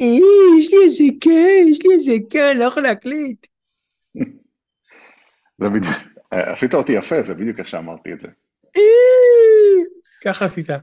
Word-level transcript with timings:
יש 0.00 0.72
לי 0.72 0.84
איזה 0.84 1.04
כן, 1.20 1.66
יש 1.70 1.78
לי 1.86 1.94
איזה 1.94 2.12
כן, 2.30 2.56
לא 2.58 2.64
יכול 2.64 2.82
להקליט. 2.82 3.46
זה 5.58 5.70
בדיוק, 5.70 5.94
עשית 6.30 6.74
אותי 6.74 6.92
יפה, 6.92 7.22
זה 7.22 7.34
בדיוק 7.34 7.58
איך 7.58 7.68
שאמרתי 7.68 8.12
את 8.12 8.20
זה. 8.20 8.28
אה, 8.76 8.82
ככה 10.24 10.44
עשית. 10.44 10.70
אה, 10.70 10.80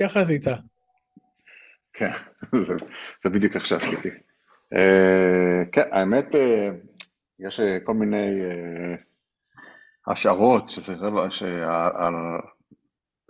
ככה 0.00 0.20
עשית. 0.20 0.44
כן, 1.92 2.10
זה, 2.66 2.74
זה 3.24 3.30
בדיוק 3.30 3.54
איך 3.54 3.66
שעשיתי. 3.66 4.08
אה, 4.76 5.62
כן, 5.72 5.88
האמת, 5.92 6.26
יש 7.38 7.60
כל 7.84 7.94
מיני 7.94 8.40
השערות 10.06 10.70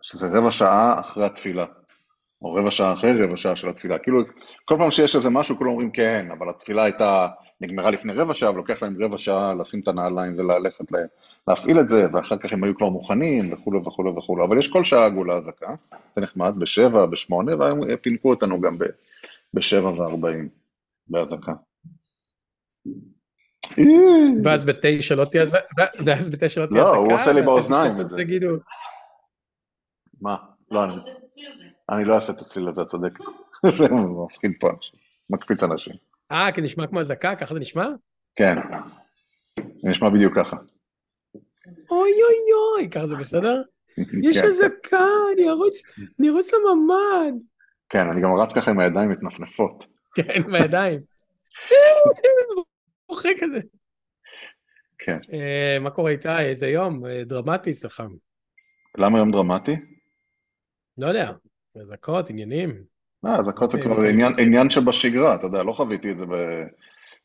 שזה 0.02 0.26
רבע 0.38 0.50
שעה 0.50 1.00
אחרי 1.00 1.24
התפילה, 1.24 1.66
או 2.42 2.54
רבע 2.54 2.70
שעה 2.70 2.92
אחרי 2.92 3.22
רבע 3.24 3.36
שעה 3.36 3.56
של 3.56 3.68
התפילה. 3.68 3.98
כאילו, 3.98 4.22
כל 4.64 4.74
פעם 4.78 4.90
שיש 4.90 5.16
איזה 5.16 5.30
משהו, 5.30 5.56
כולם 5.56 5.70
אומרים 5.70 5.90
כן, 5.90 6.28
אבל 6.38 6.48
התפילה 6.48 6.82
הייתה, 6.84 7.28
נגמרה 7.60 7.90
לפני 7.90 8.12
רבע 8.12 8.34
שעה, 8.34 8.50
ולוקח 8.52 8.82
להם 8.82 9.02
רבע 9.02 9.18
שעה 9.18 9.54
לשים 9.54 9.80
את 9.80 9.88
הנעליים 9.88 10.38
וללכת 10.38 10.92
לה- 10.92 10.98
להפעיל 11.48 11.80
את 11.80 11.88
זה, 11.88 12.06
ואחר 12.12 12.36
כך 12.36 12.52
הם 12.52 12.64
היו 12.64 12.76
כבר 12.76 12.88
מוכנים, 12.88 13.52
וכולי 13.52 13.78
וכולי 13.78 14.10
וכולי. 14.10 14.44
אבל 14.44 14.58
יש 14.58 14.68
כל 14.68 14.84
שעה 14.84 15.06
עגולה 15.06 15.34
אזעקה, 15.34 15.74
זה 16.16 16.22
נחמד, 16.22 16.54
בשבע, 16.58 17.06
בשמונה, 17.06 17.56
והם 17.56 17.96
פינקו 17.96 18.30
אותנו 18.30 18.60
גם 18.60 18.78
ב- 18.78 18.84
בשבע 19.54 19.88
וארבעים 20.00 20.48
באזעקה. 21.08 21.52
ואז 24.44 24.66
בתשע 24.66 25.14
לא 25.14 25.24
תהיה 25.24 25.42
אזעקה? 25.42 25.64
ואז 26.06 26.30
בתשע 26.30 26.60
לא 26.60 26.66
תהיה 26.66 26.80
לא, 26.82 26.86
אזעקה? 26.86 26.98
הוא 26.98 27.12
עושה 27.12 27.32
לי 27.32 27.42
באוזניים 27.42 28.00
את 28.00 28.08
זה. 28.08 28.16
מה? 30.20 30.36
לא, 30.70 30.84
אני, 30.84 30.92
אני 31.90 32.04
לא 32.04 32.14
אעשה 32.14 32.32
את 32.32 32.40
הצליל 32.40 32.68
הזה, 32.68 32.82
את 32.82 32.86
צודקת. 32.86 33.24
זה 33.78 33.84
מפחיד 34.24 34.52
פה 34.60 34.70
אנשים, 34.70 35.00
מקפיץ 35.30 35.62
אנשים. 35.62 35.94
אה, 36.32 36.52
כי 36.52 36.60
נשמע 36.60 36.86
כמו 36.86 37.00
אזעקה? 37.00 37.36
ככה 37.36 37.54
זה 37.54 37.60
נשמע? 37.60 37.86
כן, 38.34 38.54
זה 39.56 39.90
נשמע 39.90 40.10
בדיוק 40.10 40.34
ככה. 40.36 40.56
אוי 41.90 42.10
אוי 42.12 42.36
אוי, 42.76 42.90
ככה 42.90 43.06
זה 43.06 43.14
בסדר? 43.20 43.62
יש 44.22 44.38
כן, 44.38 44.48
אזעקה, 44.48 45.06
אני 45.34 45.48
ארוץ, 45.48 45.82
אני 46.20 46.28
ארוץ 46.28 46.50
לממ"ד. 46.52 47.32
כן, 47.88 48.08
אני 48.10 48.22
גם 48.22 48.30
רץ 48.36 48.52
ככה 48.52 48.70
עם 48.70 48.80
הידיים 48.80 49.10
מתנפנפות. 49.10 49.86
כן, 50.14 50.42
בידיים. 50.52 51.00
בוכה 53.08 53.28
כזה. 53.40 53.58
כן. 54.98 55.18
אה, 55.32 55.78
מה 55.80 55.90
קורה 55.90 56.10
איתי? 56.10 56.38
איזה 56.38 56.66
יום 56.66 57.06
אה, 57.06 57.22
דרמטי 57.24 57.70
אצלך. 57.70 58.02
למה 58.98 59.18
יום 59.18 59.30
דרמטי? 59.30 59.76
לא 60.98 61.06
יודע, 61.06 61.30
אזעקות, 61.80 62.30
עניינים. 62.30 62.82
אה, 63.26 63.36
אזעקות 63.36 63.70
זה 63.70 63.78
אה, 63.78 63.84
כבר 63.84 63.94
אוקיי. 63.94 64.10
עניין, 64.10 64.32
עניין 64.38 64.70
שבשגרה, 64.70 65.34
אתה 65.34 65.46
יודע, 65.46 65.62
לא 65.62 65.72
חוויתי 65.72 66.10
את 66.10 66.18
זה 66.18 66.26
ב- 66.26 66.64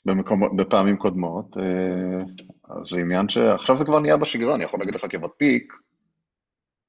במקום, 0.05 0.57
בפעמים 0.57 0.97
קודמות. 0.97 1.57
אה, 1.57 2.23
אז 2.69 2.87
זה 2.89 2.99
עניין 2.99 3.29
ש... 3.29 3.37
עכשיו 3.37 3.77
זה 3.77 3.85
כבר 3.85 3.99
נהיה 3.99 4.17
בשגרה, 4.17 4.55
אני 4.55 4.63
יכול 4.63 4.79
להגיד 4.79 4.95
לך 4.95 5.05
כוותיק, 5.11 5.73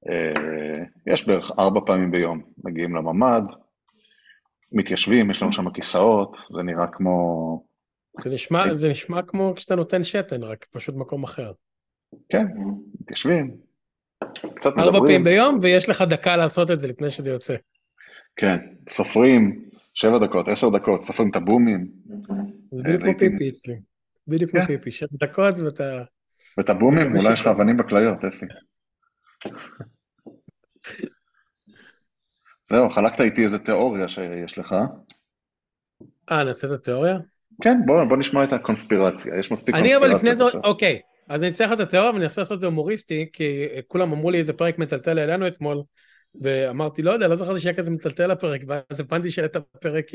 אה, 0.09 0.85
יש 1.07 1.27
בערך 1.27 1.51
ארבע 1.59 1.81
פעמים 1.87 2.11
ביום, 2.11 2.43
מגיעים 2.65 2.97
לממ"ד, 2.97 3.43
מתיישבים, 4.73 5.31
יש 5.31 5.43
לנו 5.43 5.53
שם 5.53 5.71
כיסאות, 5.71 6.37
זה 6.57 6.63
נראה 6.63 6.87
כמו... 6.87 7.67
זה 8.25 8.31
נשמע, 8.31 8.75
זה 8.75 8.89
נשמע 8.89 9.23
כמו 9.23 9.53
כשאתה 9.57 9.75
נותן 9.75 10.05
שתן, 10.05 10.43
רק 10.43 10.67
פשוט 10.71 10.95
מקום 10.95 11.25
אחר. 11.25 11.53
כן, 12.29 12.47
מתיישבים, 13.01 13.57
קצת 14.55 14.67
ארבע 14.67 14.83
פעמים 14.83 14.95
מדברים, 14.95 15.25
ביום, 15.25 15.59
ויש 15.63 15.89
לך 15.89 16.03
דקה 16.03 16.37
לעשות 16.37 16.71
את 16.71 16.81
זה 16.81 16.89
לפני 16.89 17.11
שזה 17.11 17.31
יוצא. 17.31 17.55
כן, 18.37 18.57
סופרים, 18.91 19.65
שבע 19.95 20.19
דקות, 20.19 20.49
עשר 20.49 20.69
דקות, 20.69 21.05
סופרים 21.05 21.31
את 21.31 21.37
הבומים, 21.37 21.89
זה 22.71 22.83
בדיוק 22.83 23.03
כמו 23.03 23.13
פיפי 23.19 23.49
אצלי. 23.49 23.75
בדיוק 24.29 24.51
כמו 24.51 24.61
כן. 24.61 24.67
פיפי, 24.67 24.91
שבע 24.91 25.09
דקות 25.13 25.59
ואתה... 25.59 26.03
ואת 26.59 26.71
הבומים, 26.71 27.17
אולי 27.17 27.33
יש 27.33 27.41
לך 27.41 27.47
אבנים 27.47 27.77
בכליות, 27.77 28.25
אפי. 28.25 28.47
זהו, 32.69 32.91
חלקת 32.91 33.21
איתי 33.21 33.45
איזה 33.45 33.59
תיאוריה 33.59 34.09
שיש 34.09 34.59
לך. 34.59 34.75
אה, 36.31 36.45
נעשה 36.45 36.67
את 36.67 36.73
התיאוריה? 36.73 37.19
כן, 37.63 37.79
בוא, 37.87 38.05
בוא 38.05 38.17
נשמע 38.17 38.45
את 38.45 38.53
הקונספירציה, 38.53 39.39
יש 39.39 39.53
מספיק 39.53 39.75
אני 39.75 39.97
אבל 39.97 40.15
לפני 40.15 40.37
זה. 40.37 40.45
אוקיי, 40.65 41.01
אז 41.29 41.43
אני 41.43 41.51
אצטרך 41.51 41.73
את 41.73 41.81
התיאוריה 41.81 42.11
ואני 42.13 42.25
אנסה 42.25 42.41
לעשות 42.41 42.57
את 42.57 42.61
זה 42.61 42.67
הומוריסטי, 42.67 43.29
כי 43.33 43.67
כולם 43.89 44.13
אמרו 44.13 44.31
לי 44.31 44.39
איזה 44.39 44.53
פרק 44.53 44.79
מטלטל 44.79 45.19
העלינו 45.19 45.47
אתמול, 45.47 45.83
ואמרתי, 46.43 47.03
לא 47.03 47.11
יודע, 47.11 47.29
לא 47.29 47.37
זכרתי 47.37 47.61
שיהיה 47.61 47.75
כזה 47.75 47.91
מטלטל 47.91 48.31
הפרק, 48.31 48.61
ואז 48.67 49.01
הבנתי 49.01 49.31
שהעלית 49.31 49.57
פרק 49.81 50.07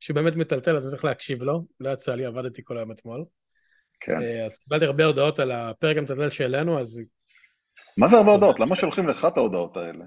שבאמת 0.00 0.36
מטלטל, 0.36 0.76
אז 0.76 0.84
אני 0.84 0.90
צריך 0.90 1.04
להקשיב 1.04 1.42
לו, 1.42 1.64
לא 1.80 1.90
יצא 1.90 2.14
לי, 2.14 2.24
עבדתי 2.24 2.62
כל 2.64 2.78
היום 2.78 2.92
אתמול. 2.92 3.24
כן. 4.00 4.22
אה, 4.22 4.46
אז 4.46 4.58
קיבלתי 4.58 4.84
הרבה 4.84 5.04
הודעות 5.04 5.38
על 5.38 5.52
הפרק 5.52 5.96
המטלטל 5.96 6.30
שהעלינו, 6.30 6.80
אז 6.80 7.02
מה 7.96 8.08
זה 8.08 8.16
הרבה 8.16 8.30
הודעות? 8.30 8.60
למה 8.60 8.76
שולחים 8.76 9.08
לך 9.08 9.24
את 9.24 9.36
ההודעות 9.36 9.76
האלה? 9.76 10.04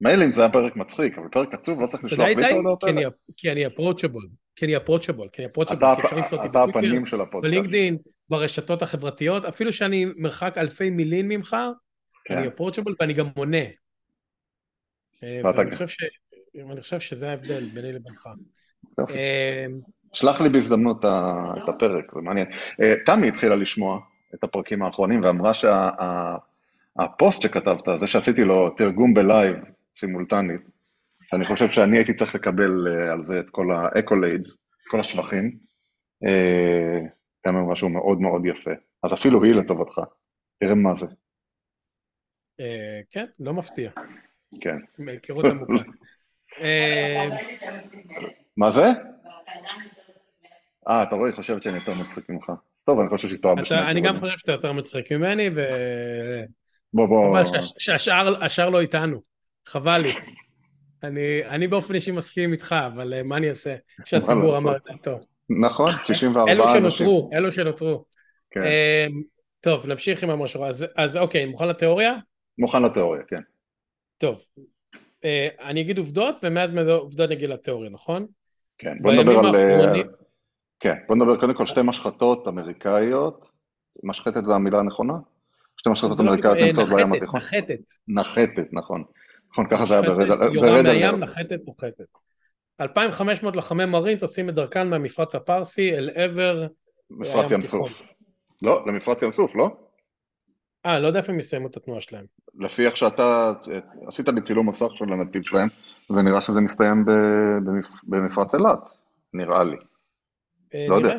מילא 0.00 0.24
אם 0.24 0.32
זה 0.32 0.40
היה 0.40 0.50
פרק 0.50 0.76
מצחיק, 0.76 1.18
אבל 1.18 1.28
פרק 1.28 1.54
עצוב 1.54 1.80
לא 1.80 1.86
צריך 1.86 2.04
לשלוח 2.04 2.26
לי 2.26 2.32
את? 2.32 2.52
ההודעות 2.52 2.84
האלה? 2.84 3.00
כי 3.36 3.52
אני 3.52 3.66
אפרוצ'בול, 3.66 4.28
כי 4.56 4.64
אני 4.64 4.76
אפרוצ'בול, 4.76 5.28
כי 5.32 5.42
אני 5.42 5.50
אפרוצ'בול, 5.50 5.96
כי 5.96 6.02
אפשר 6.02 6.16
למצוא 6.16 6.38
אותי 6.38 6.48
בטוויטר. 6.48 7.40
בלינקדאין, 7.40 7.96
ברשתות 8.30 8.82
החברתיות, 8.82 9.44
אפילו 9.44 9.72
שאני 9.72 10.04
מרחק 10.16 10.58
אלפי 10.58 10.90
מילים 10.90 11.28
ממך, 11.28 11.56
כן. 12.24 12.34
אני 12.38 12.48
אפרוצ'בול 12.48 12.94
ואני 13.00 13.12
גם 13.12 13.28
עונה. 13.36 13.64
אה, 15.22 15.40
ואני 15.44 15.70
גם. 15.70 15.72
חושב 15.72 15.88
ש- 15.88 16.04
אני 16.72 16.80
חושב 16.82 17.00
שזה 17.00 17.30
ההבדל 17.30 17.70
ביני 17.74 17.92
לבינך. 17.92 18.28
אה, 19.10 19.66
שלח 20.12 20.40
לי 20.40 20.48
בהזדמנות 20.48 21.04
ה- 21.04 21.52
את 21.64 21.68
הפרק, 21.68 22.04
זה 22.14 22.20
מעניין. 22.20 22.46
אה, 22.82 22.94
תמי 23.06 23.28
התחילה 23.28 23.56
לשמוע 23.56 24.00
את 24.34 24.44
הפרקים 24.44 24.82
האחרונים 24.82 25.20
ואמרה 25.22 25.52
שהפוסט 25.54 27.42
שכתבת, 27.42 27.88
זה 28.00 28.06
שעשיתי 28.06 28.44
לו 28.44 28.70
תרגום 28.70 29.14
בלייב 29.14 29.56
סימולטנית, 29.96 30.60
שאני 31.30 31.46
חושב 31.46 31.68
שאני 31.68 31.96
הייתי 31.96 32.14
צריך 32.14 32.34
לקבל 32.34 32.88
על 33.12 33.24
זה 33.24 33.40
את 33.40 33.50
כל 33.50 33.66
ה 33.72 33.80
accolades, 33.80 34.56
כל 34.88 35.00
השבחים, 35.00 35.56
אמרה 37.56 37.76
שהוא 37.76 37.90
מאוד 37.90 38.20
מאוד 38.20 38.46
יפה. 38.46 38.70
אז 39.02 39.14
אפילו 39.14 39.44
היא 39.44 39.54
לטובתך. 39.54 40.00
תראה 40.60 40.74
מה 40.74 40.94
זה. 40.94 41.06
אה, 42.60 43.00
כן, 43.10 43.26
לא 43.40 43.52
מפתיע, 43.54 43.90
כן. 44.60 44.76
מהיכרות 44.98 45.44
עמוקה. 45.44 45.72
אה, 46.60 47.28
מה 48.56 48.70
זה? 48.70 48.84
אה, 50.88 51.02
אתה 51.02 51.14
רואה, 51.14 51.28
היא 51.28 51.34
חושבת 51.36 51.62
שאני 51.62 51.74
יותר 51.74 51.92
מצחיק 52.00 52.30
ממך. 52.30 52.52
טוב, 52.86 53.00
אני 53.00 53.08
חושב 53.08 53.28
שהיא 53.28 53.38
טועה 53.42 53.54
בשני 53.54 53.78
אני 53.90 54.00
גם. 54.00 54.20
חושב 54.20 54.38
שאתה 54.38 54.52
יותר 54.52 54.72
מצחיק 54.72 55.12
ממני, 55.12 55.50
בוא, 56.92 57.06
בוא. 57.06 57.28
וחבל 57.30 57.44
שהש- 57.44 57.72
שהשאר 57.78 58.44
השאר 58.44 58.70
לא 58.70 58.80
איתנו. 58.80 59.20
חבל 59.66 59.98
לי. 59.98 60.08
אני, 61.04 61.20
אני 61.48 61.68
באופן 61.68 61.94
אישי 61.94 62.10
מסכים 62.10 62.52
איתך, 62.52 62.74
אבל 62.94 63.14
אה, 63.14 63.22
מה 63.22 63.36
אני 63.36 63.48
אעשה? 63.48 63.76
שהציבור 64.04 64.42
וואלה, 64.44 64.58
אמר 64.58 64.76
את 64.76 64.82
דעתו. 64.86 65.20
נכון, 65.50 65.90
64 66.06 66.52
אלו 66.52 66.64
אנשים. 66.64 66.90
שנותרו, 66.90 67.30
אלו 67.32 67.52
שנותרו. 67.52 68.04
כן. 68.50 68.60
אה, 68.62 69.06
טוב, 69.60 69.86
נמשיך 69.86 70.22
עם 70.22 70.30
המשהו. 70.30 70.64
אז, 70.64 70.86
אז 70.96 71.16
אוקיי, 71.16 71.46
מוכן 71.46 71.68
לתיאוריה? 71.68 72.14
מוכן 72.58 72.82
לתיאוריה, 72.82 73.22
כן. 73.28 73.40
טוב. 74.18 74.42
אה, 75.24 75.48
אני 75.60 75.80
אגיד 75.80 75.98
עובדות, 75.98 76.36
ומאז 76.42 76.72
מעובדות 76.72 77.30
נגיד 77.30 77.48
לתיאוריה, 77.50 77.90
נכון? 77.90 78.26
כן, 78.78 78.96
בוא 79.00 79.12
נדבר 79.12 79.38
על... 79.38 79.54
אה, 79.56 79.76
האחרונים- 79.80 80.06
כן, 80.80 80.94
בוא 81.08 81.16
נדבר 81.16 81.36
קודם 81.40 81.54
כל 81.54 81.66
שתי 81.66 81.80
משחטות 81.84 82.48
אמריקאיות. 82.48 83.46
משחטת 84.02 84.44
זה 84.46 84.54
המילה 84.54 84.78
הנכונה? 84.78 85.14
שתי 85.76 85.90
משחטות 85.90 86.18
לא- 86.18 86.24
אמריקאיות 86.24 86.56
אה, 86.58 86.66
נמצאות 86.66 86.88
בים 86.88 87.12
התיכון. 87.12 87.40
נחתת. 87.40 87.78
נחתת, 88.08 88.68
נכון. 88.72 89.04
נכון, 89.52 89.66
ככה 89.70 89.86
זה 89.86 89.94
היה 89.94 90.02
ברד 90.02 90.54
יורה 90.54 90.82
מהים. 90.82 91.14
נחתת, 91.14 91.58
נוחתת. 91.66 92.04
2,500 92.80 93.56
לוחמי 93.56 93.84
מרינס 93.84 94.22
עושים 94.22 94.48
את 94.48 94.54
דרכם 94.54 94.90
מהמפרץ 94.90 95.34
הפרסי 95.34 95.94
אל 95.94 96.10
עבר... 96.14 96.66
מפרץ 97.10 97.50
ים 97.50 97.62
סוף. 97.62 98.08
לא, 98.62 98.84
למפרץ 98.86 99.22
ים 99.22 99.30
סוף, 99.30 99.56
לא? 99.56 99.68
אה, 100.86 101.00
לא 101.00 101.06
יודע 101.06 101.18
איפה 101.18 101.32
הם 101.32 101.40
יסיימו 101.40 101.66
את 101.66 101.76
התנועה 101.76 102.00
שלהם. 102.00 102.24
לפי 102.54 102.86
איך 102.86 102.96
שאתה 102.96 103.52
עשית 104.06 104.28
לי 104.28 104.40
צילום 104.40 104.68
מסך 104.68 104.88
של 104.94 105.12
הנתיב 105.12 105.42
שלהם, 105.42 105.68
זה 106.12 106.22
נראה 106.22 106.40
שזה 106.40 106.60
מסתיים 106.60 107.04
ב- 107.04 107.58
במפ- 107.64 108.04
במפרץ 108.08 108.54
אילת, 108.54 108.96
נראה 109.34 109.64
לי. 109.64 109.76
אה, 110.74 110.86
לא 110.88 110.94
יודע. 110.94 111.16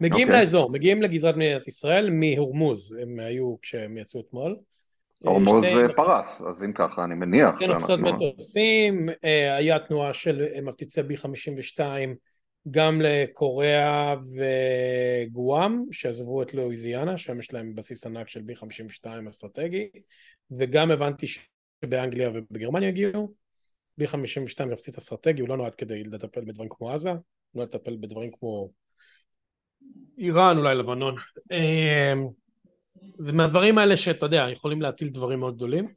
מגיעים 0.00 0.28
אוקיי. 0.28 0.40
לאזור, 0.40 0.70
מגיעים 0.70 1.02
לגזרת 1.02 1.36
מדינת 1.36 1.68
ישראל 1.68 2.10
מהורמוז, 2.10 2.96
הם 3.02 3.20
היו 3.20 3.56
כשהם 3.62 3.98
יצאו 3.98 4.20
אתמול. 4.20 4.56
אה, 5.26 5.30
הורמוז 5.30 5.64
שתי- 5.64 5.74
זה 5.74 5.92
פרס, 5.96 6.42
אז 6.42 6.64
אם 6.64 6.72
ככה, 6.72 7.04
אני 7.04 7.14
מניח 7.14 7.58
כן, 7.58 7.70
נוסעות 7.70 8.00
שאנחנו... 8.00 8.26
מטוסים, 8.28 9.08
אה, 9.24 9.56
היה 9.56 9.78
תנועה 9.78 10.14
של 10.14 10.46
אה, 10.54 10.60
מפציצי 10.60 11.00
B-52 11.00 11.80
גם 12.70 13.00
לקוריאה 13.00 14.14
וגואם, 15.28 15.84
שעזבו 15.92 16.42
את 16.42 16.54
לואיזיאנה, 16.54 17.18
שם 17.18 17.38
יש 17.38 17.52
להם 17.52 17.74
בסיס 17.74 18.06
ענק 18.06 18.28
של 18.28 18.40
B-52 18.40 19.28
אסטרטגי, 19.28 19.88
וגם 20.50 20.90
הבנתי 20.90 21.26
שבאנגליה 21.26 22.30
ובגרמניה 22.34 22.88
הגיעו. 22.88 23.32
B-52 24.00 24.68
זה 24.68 24.72
יחסית 24.72 24.98
אסטרטגי, 24.98 25.40
הוא 25.40 25.48
לא 25.48 25.56
נועד 25.56 25.74
כדי 25.74 26.04
לטפל 26.04 26.40
בדברים 26.40 26.68
כמו 26.70 26.90
עזה, 26.90 27.10
הוא 27.10 27.18
נועד 27.54 27.68
לטפל 27.68 27.96
בדברים 28.00 28.30
כמו 28.40 28.70
איראן, 30.18 30.58
אולי 30.58 30.74
לבנון. 30.74 31.14
זה 33.18 33.32
מהדברים 33.32 33.78
האלה 33.78 33.96
שאתה 33.96 34.26
יודע, 34.26 34.46
יכולים 34.52 34.82
להטיל 34.82 35.08
דברים 35.08 35.40
מאוד 35.40 35.56
גדולים. 35.56 35.94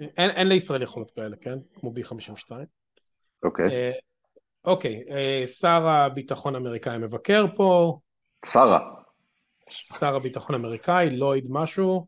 אין, 0.00 0.30
אין 0.30 0.48
לישראל 0.48 0.82
יכולות 0.82 1.10
כאלה, 1.10 1.36
כן? 1.40 1.58
כמו 1.74 1.92
B-52. 1.94 2.50
אוקיי. 3.42 3.68
אה, 3.70 3.90
אוקיי, 4.64 5.02
אה, 5.10 5.46
שר 5.46 5.88
הביטחון 5.88 6.54
האמריקאי 6.54 6.98
מבקר 6.98 7.44
פה. 7.56 7.98
שרה. 8.46 8.80
שר 9.70 10.16
הביטחון 10.16 10.54
האמריקאי, 10.54 11.10
לויד 11.10 11.46
משהו, 11.50 12.06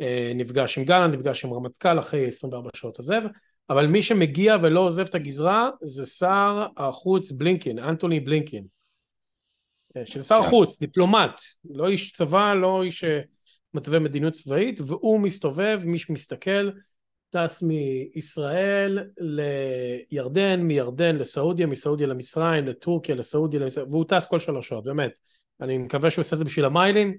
אה, 0.00 0.32
נפגש 0.34 0.78
עם 0.78 0.84
גלנט, 0.84 1.14
נפגש 1.14 1.44
עם 1.44 1.52
רמטכ"ל 1.52 1.98
אחרי 1.98 2.26
24 2.26 2.70
שעות 2.74 2.98
עזב, 2.98 3.22
אבל 3.70 3.86
מי 3.86 4.02
שמגיע 4.02 4.56
ולא 4.62 4.80
עוזב 4.80 5.06
את 5.06 5.14
הגזרה 5.14 5.70
זה 5.82 6.06
שר 6.06 6.66
החוץ 6.76 7.32
בלינקין, 7.32 7.78
אנטוני 7.78 8.20
בלינקין. 8.20 8.64
שזה 10.04 10.24
שר 10.24 10.42
חוץ, 10.42 10.78
דיפלומט, 10.78 11.40
לא 11.70 11.88
איש 11.88 12.12
צבא, 12.12 12.54
לא 12.54 12.82
איש 12.82 13.04
מתווה 13.74 13.98
מדיניות 13.98 14.32
צבאית, 14.34 14.80
והוא 14.86 15.20
מסתובב, 15.20 15.80
מי 15.84 15.98
שמסתכל, 15.98 16.70
טס 17.30 17.62
מישראל 17.62 18.98
לירדן, 19.18 20.60
מירדן 20.60 21.16
לסעודיה, 21.16 21.66
מסעודיה 21.66 22.06
למצרים, 22.06 22.66
לטורקיה, 22.66 23.14
לסעודיה, 23.14 23.60
למצרים, 23.60 23.90
והוא 23.90 24.04
טס 24.08 24.26
כל 24.26 24.40
שלוש 24.40 24.68
שעות, 24.68 24.84
באמת. 24.84 25.12
אני 25.60 25.78
מקווה 25.78 26.10
שהוא 26.10 26.22
עושה 26.22 26.34
את 26.34 26.38
זה 26.38 26.44
בשביל 26.44 26.64
המיילים, 26.64 27.18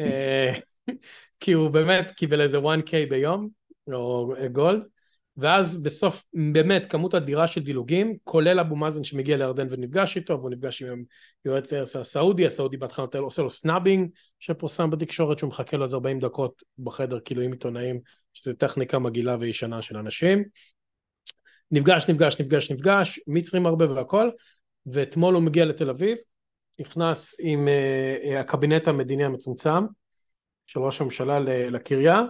אה, 0.00 0.52
כי 1.40 1.52
הוא 1.52 1.68
באמת 1.70 2.10
קיבל 2.10 2.40
איזה 2.40 2.58
1K 2.58 3.10
ביום, 3.10 3.48
או 3.92 4.32
גולד, 4.52 4.84
ואז 5.38 5.82
בסוף 5.82 6.24
באמת 6.52 6.86
כמות 6.90 7.14
אדירה 7.14 7.46
של 7.46 7.60
דילוגים, 7.60 8.16
כולל 8.24 8.60
אבו 8.60 8.76
מאזן 8.76 9.04
שמגיע 9.04 9.36
לירדן 9.36 9.66
ונפגש 9.70 10.16
איתו, 10.16 10.38
והוא 10.38 10.50
נפגש 10.50 10.82
עם 10.82 11.04
יועץ 11.44 11.72
הסעודי, 11.96 12.46
הסעודי 12.46 12.76
בהתחלה 12.76 13.06
עושה 13.18 13.42
לו 13.42 13.50
snubbing, 13.50 14.10
שפורסם 14.40 14.90
בתקשורת 14.90 15.38
שהוא 15.38 15.48
מחכה 15.48 15.76
לו 15.76 15.84
איזה 15.84 15.96
40 15.96 16.18
דקות 16.18 16.62
בחדר 16.78 17.18
כאילו 17.24 17.42
עם 17.42 17.52
עיתונאים, 17.52 18.00
שזו 18.34 18.52
טכניקה 18.52 18.98
מגעילה 18.98 19.36
וישנה 19.40 19.82
של 19.82 19.96
אנשים. 19.96 20.44
נפגש, 21.70 22.10
נפגש, 22.10 22.40
נפגש, 22.40 22.70
נפגש, 22.70 23.20
מצרים 23.26 23.66
הרבה 23.66 23.92
והכל, 23.92 24.30
ואתמול 24.86 25.34
הוא 25.34 25.42
מגיע 25.42 25.64
לתל 25.64 25.90
אביב, 25.90 26.18
נכנס 26.80 27.34
עם 27.38 27.68
uh, 27.68 28.38
הקבינט 28.38 28.88
המדיני 28.88 29.24
המצומצם 29.24 29.84
של 30.66 30.80
ראש 30.80 31.00
הממשלה 31.00 31.38
לקריה, 31.70 32.22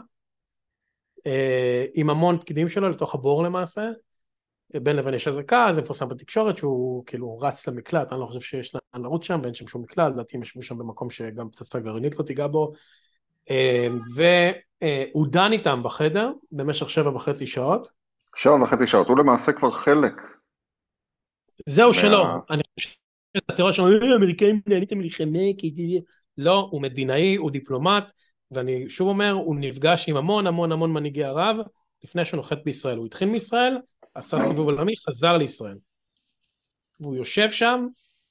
עם 1.95 2.11
המון 2.11 2.39
פקידים 2.39 2.69
שלו 2.69 2.89
לתוך 2.89 3.15
הבור 3.15 3.43
למעשה. 3.43 3.91
בין 4.75 4.97
לבין 4.97 5.15
יש 5.15 5.29
אזעקה, 5.29 5.69
זה 5.73 5.83
מפורסם 5.83 6.09
בתקשורת 6.09 6.59
שהוא 6.59 7.05
כאילו 7.07 7.39
רץ 7.39 7.69
למקלט, 7.69 8.13
אני 8.13 8.21
לא 8.21 8.27
חושב 8.27 8.41
שיש 8.41 8.75
לאן 8.75 9.03
לרוץ 9.05 9.25
שם 9.25 9.41
ואין 9.43 9.55
שם 9.55 9.69
שום 9.69 9.83
מקלט, 9.83 10.13
לדעתי 10.13 10.37
הם 10.37 10.43
ישבו 10.43 10.63
שם 10.63 10.79
במקום 10.79 11.11
שגם 11.11 11.51
פצצה 11.51 11.81
גרעינית 11.81 12.19
לא 12.19 12.25
תיגע 12.25 12.47
בו. 12.47 12.73
אה, 13.51 13.89
והוא 14.15 15.27
דן 15.31 15.53
איתם 15.53 15.83
בחדר 15.83 16.33
במשך 16.53 16.91
שבע 16.91 17.11
וחצי 17.11 17.47
שעות. 17.47 17.91
שבע 18.37 18.63
וחצי 18.63 18.87
שעות, 18.87 19.09
הוא 19.09 19.19
למעשה 19.19 19.53
כבר 19.53 19.71
חלק. 19.71 20.13
זהו 21.67 21.95
שלא, 21.95 22.27
אני 22.51 22.63
חושב 22.81 22.95
שהטרור 23.37 23.73
שלנו, 23.73 23.89
אה, 24.03 24.13
האמריקאים 24.13 24.61
נהניתם 24.67 24.99
מלחמה, 24.99 25.39
לא, 26.39 26.69
הוא 26.71 26.83
מדינאי, 26.83 27.37
הוא 27.37 27.51
דיפלומט. 27.51 28.13
ואני 28.51 28.91
שוב 28.91 29.09
אומר, 29.09 29.31
הוא 29.31 29.57
נפגש 29.57 30.09
עם 30.09 30.17
המון 30.17 30.47
המון 30.47 30.73
המון 30.73 30.93
מנהיגי 30.93 31.25
ערב 31.25 31.57
לפני 32.05 32.25
שהוא 32.25 32.37
נוחת 32.37 32.59
בישראל. 32.65 32.99
הוא 32.99 33.07
התחיל 33.07 33.29
מישראל, 33.29 33.79
עשה 34.15 34.39
סיבוב 34.39 34.67
עולמי, 34.69 34.93
חזר 34.97 35.37
לישראל. 35.37 35.79
והוא 37.01 37.17
יושב 37.17 37.51
שם 37.51 37.87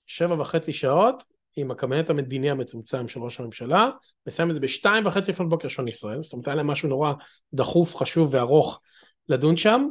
שבע 0.06 0.42
וחצי 0.42 0.74
שעות 0.74 1.24
עם 1.56 1.72
הקבינט 1.72 2.10
המדיני 2.10 2.50
המצומצם 2.50 3.08
של 3.08 3.20
ראש 3.20 3.40
הממשלה, 3.40 3.90
מסיים 4.28 4.50
את 4.50 4.54
זה 4.54 4.60
בשתיים 4.60 5.06
וחצי 5.06 5.32
לפנות 5.32 5.50
בוקר 5.50 5.68
שעון 5.68 5.88
ישראל, 5.88 6.24
זאת 6.24 6.34
אומרת 6.34 6.48
היה 6.48 6.56
להם 6.56 6.72
משהו 6.72 6.90
נורא 6.90 7.14
דחוף, 7.54 7.96
חשוב 7.96 8.34
וארוך 8.34 8.82
לדון 9.30 9.58
שם. 9.58 9.88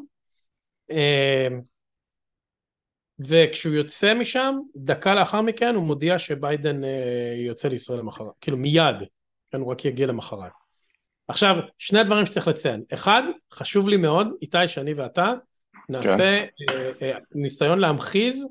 אה, 0.91 1.49
וכשהוא 3.19 3.75
יוצא 3.75 4.15
משם, 4.15 4.55
דקה 4.77 5.15
לאחר 5.15 5.43
מכן 5.43 5.75
הוא 5.75 5.85
מודיע 5.85 6.19
שביידן 6.19 6.85
אה, 6.85 7.35
יוצא 7.37 7.69
לישראל 7.69 7.99
למחרת, 7.99 8.33
כאילו 8.41 8.57
מיד, 8.57 8.97
כן, 9.51 9.61
הוא 9.61 9.73
רק 9.73 9.85
יגיע 9.85 10.07
למחרת. 10.07 10.53
עכשיו, 11.29 11.57
שני 11.79 12.05
דברים 12.05 12.27
שצריך 12.27 12.49
לציין. 12.49 12.85
אחד, 12.93 13.23
חשוב 13.53 13.89
לי 13.89 13.97
מאוד, 13.97 14.29
איתי, 14.43 14.69
שאני 14.69 14.95
ואתה, 14.95 15.33
נעשה 15.89 16.47
כן. 16.57 16.65
אה, 16.71 16.91
אה, 17.03 17.19
ניסיון 17.35 17.79
להמחיז 17.79 18.49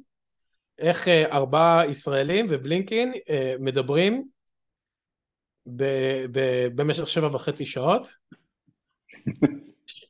איך 0.80 1.08
אה, 1.08 1.26
ארבעה 1.32 1.86
ישראלים 1.90 2.46
ובלינקין 2.50 3.14
אה, 3.30 3.56
מדברים 3.60 4.28
ב, 5.66 5.84
ב, 6.32 6.68
במשך 6.76 7.08
שבע 7.08 7.30
וחצי 7.34 7.66
שעות. 7.66 8.08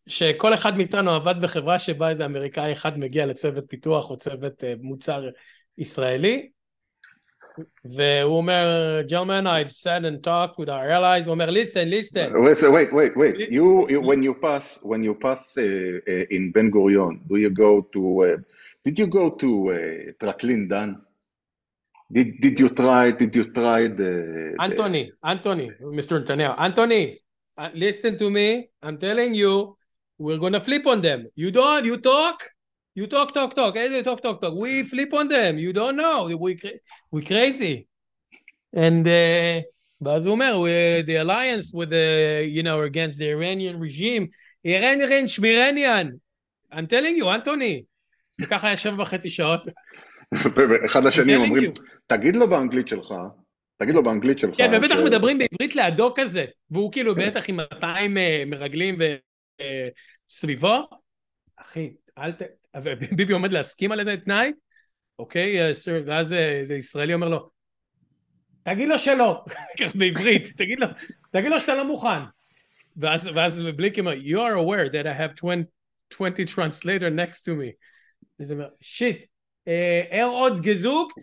שכל 0.07 0.53
אחד 0.53 0.77
מאיתנו 0.77 1.11
עבד 1.11 1.35
בחברה 1.41 1.79
שבה 1.79 2.09
איזה 2.09 2.25
אמריקאי 2.25 2.73
אחד 2.73 2.99
מגיע 2.99 3.25
לצוות 3.25 3.63
פיתוח 3.69 4.09
או 4.09 4.17
צוות 4.17 4.63
אה, 4.63 4.73
מוצר 4.81 5.29
ישראלי, 5.77 6.49
והוא 7.84 8.36
אומר, 8.36 9.02
gentlemen, 9.08 9.46
I've 9.46 9.72
sat 9.72 10.04
and 10.04 10.22
talked 10.22 10.58
with 10.58 10.68
our 10.68 10.90
allies, 10.90 11.26
הוא 11.26 11.34
אומר, 11.34 11.50
listen, 11.50 11.90
listen. 11.90 12.32
Wait, 12.42 12.62
wait, 12.62 12.92
wait, 12.92 13.16
wait. 13.16 13.50
You, 13.50 13.88
you 13.88 14.00
when 14.00 14.22
you 14.22 14.34
pass, 14.34 14.78
when 14.82 15.02
you 15.02 15.14
pass 15.14 15.56
uh, 15.58 15.62
uh, 15.62 16.24
in 16.30 16.52
Ben 16.52 16.70
Gurion, 16.70 17.20
do 17.28 17.36
you 17.36 17.50
go 17.50 17.82
to, 17.92 18.02
uh, 18.22 18.36
did 18.84 18.98
you 18.98 19.06
go 19.06 19.30
to 19.30 19.50
uh, 19.68 19.76
Traklin 20.20 20.68
Dan? 20.68 21.02
Did, 22.12 22.40
did 22.40 22.58
you 22.58 22.68
try, 22.70 23.12
did 23.12 23.34
you 23.36 23.44
try 23.52 23.86
the... 23.86 24.56
Anthony, 24.58 25.12
the... 25.22 25.28
Anthony, 25.28 25.70
Mr. 25.80 26.24
Netanyahu, 26.24 26.54
Anthony, 26.58 27.20
uh, 27.56 27.70
listen 27.74 28.18
to 28.18 28.30
me, 28.30 28.68
I'm 28.82 28.98
telling 28.98 29.34
you, 29.34 29.76
we're 30.18 30.38
gonna 30.38 30.60
flip 30.60 30.86
on 30.86 31.00
them. 31.00 31.26
You 31.34 31.50
don't, 31.50 31.84
you 31.84 31.96
talk, 31.96 32.42
You 32.97 33.07
talk, 33.07 33.33
talk, 33.33 33.53
talk. 33.55 33.75
איזה 33.75 34.01
talk, 34.01 34.21
talk, 34.21 34.41
talk. 34.41 34.53
We 34.53 34.83
flip 34.83 35.13
on 35.13 35.27
them. 35.27 35.57
You 35.57 35.73
don't 35.73 35.97
know. 35.97 36.29
We, 36.39 36.55
we 37.11 37.21
crazy. 37.25 37.87
And 38.73 39.07
uh, 39.07 39.61
ואז 40.01 40.25
הוא 40.25 40.33
אומר, 40.33 40.63
the 41.05 41.25
alliance 41.25 41.73
with 41.73 41.89
the, 41.89 42.45
you 42.47 42.63
know, 42.63 42.81
against 42.81 43.17
the 43.19 43.29
Iranian 43.29 43.79
regime, 43.79 44.27
Iranian 44.65 45.27
שמירניאן. 45.27 46.09
I'm 46.71 46.87
telling 46.87 47.17
you, 47.21 47.27
אנטוני. 47.35 47.83
וככה 48.41 48.67
היה 48.67 48.77
שבע 48.77 49.01
וחצי 49.01 49.29
שעות. 49.29 49.61
אחד 50.85 51.03
לשני 51.03 51.35
אומרים, 51.35 51.71
תגיד 52.07 52.35
לו 52.35 52.47
באנגלית 52.47 52.87
שלך, 52.87 53.13
תגיד 53.77 53.95
לו 53.95 54.03
באנגלית 54.03 54.39
שלך. 54.39 54.57
כן, 54.57 54.71
ובטח 54.73 54.95
מדברים 55.05 55.37
בעברית 55.37 55.75
לידו 55.75 56.13
כזה, 56.15 56.45
והוא 56.71 56.91
כאילו 56.91 57.15
בטח 57.15 57.49
עם 57.49 57.55
200 57.55 58.17
מרגלים 58.47 58.97
וסביבו. 60.29 60.87
אחי, 61.57 61.93
אל 62.17 62.31
ת... 62.31 62.41
ביבי 63.11 63.33
עומד 63.33 63.51
להסכים 63.51 63.91
על 63.91 63.99
איזה 63.99 64.17
תנאי, 64.17 64.51
אוקיי, 65.19 65.61
אה, 65.61 65.71
ואז 66.05 66.33
איזה 66.33 66.75
ישראלי 66.75 67.13
אומר 67.13 67.29
לו, 67.29 67.49
תגיד 68.63 68.89
לו 68.89 68.99
שלא, 68.99 69.43
כך 69.79 69.95
בעברית, 69.95 70.47
תגיד 70.57 70.79
לו, 70.79 70.87
תגיד 71.31 71.51
לו 71.51 71.59
שאתה 71.59 71.75
לא 71.75 71.87
מוכן. 71.87 72.23
ואז, 72.97 73.29
ואז 73.33 73.61
בלינק 73.75 73.99
אומר, 73.99 74.13
you 74.13 74.37
are 74.37 74.55
aware 74.55 74.89
that 74.89 75.05
I 75.05 75.13
have 75.13 75.35
20, 75.35 75.65
20 76.09 76.45
translator 76.45 77.09
next 77.09 77.45
to 77.45 77.51
me. 77.51 77.71
וזה 78.39 78.53
אומר, 78.53 78.67
שיט, 78.81 79.25
er 80.11 80.23
עוד 80.23 80.61
גזוק? 80.61 81.13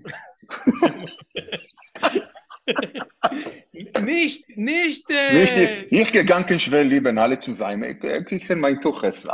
nicht, 4.01 4.49
nicht, 4.57 5.09
nicht, 5.09 5.61
ich 5.91 6.13
gegangen 6.13 6.59
schwer 6.59 6.85
lieben 6.85 7.19
alle 7.19 7.39
zu 7.39 7.53
sein, 7.53 7.83
ich 8.31 8.47
sind 8.47 8.61
mein 8.61 8.81
Tuches. 8.81 9.27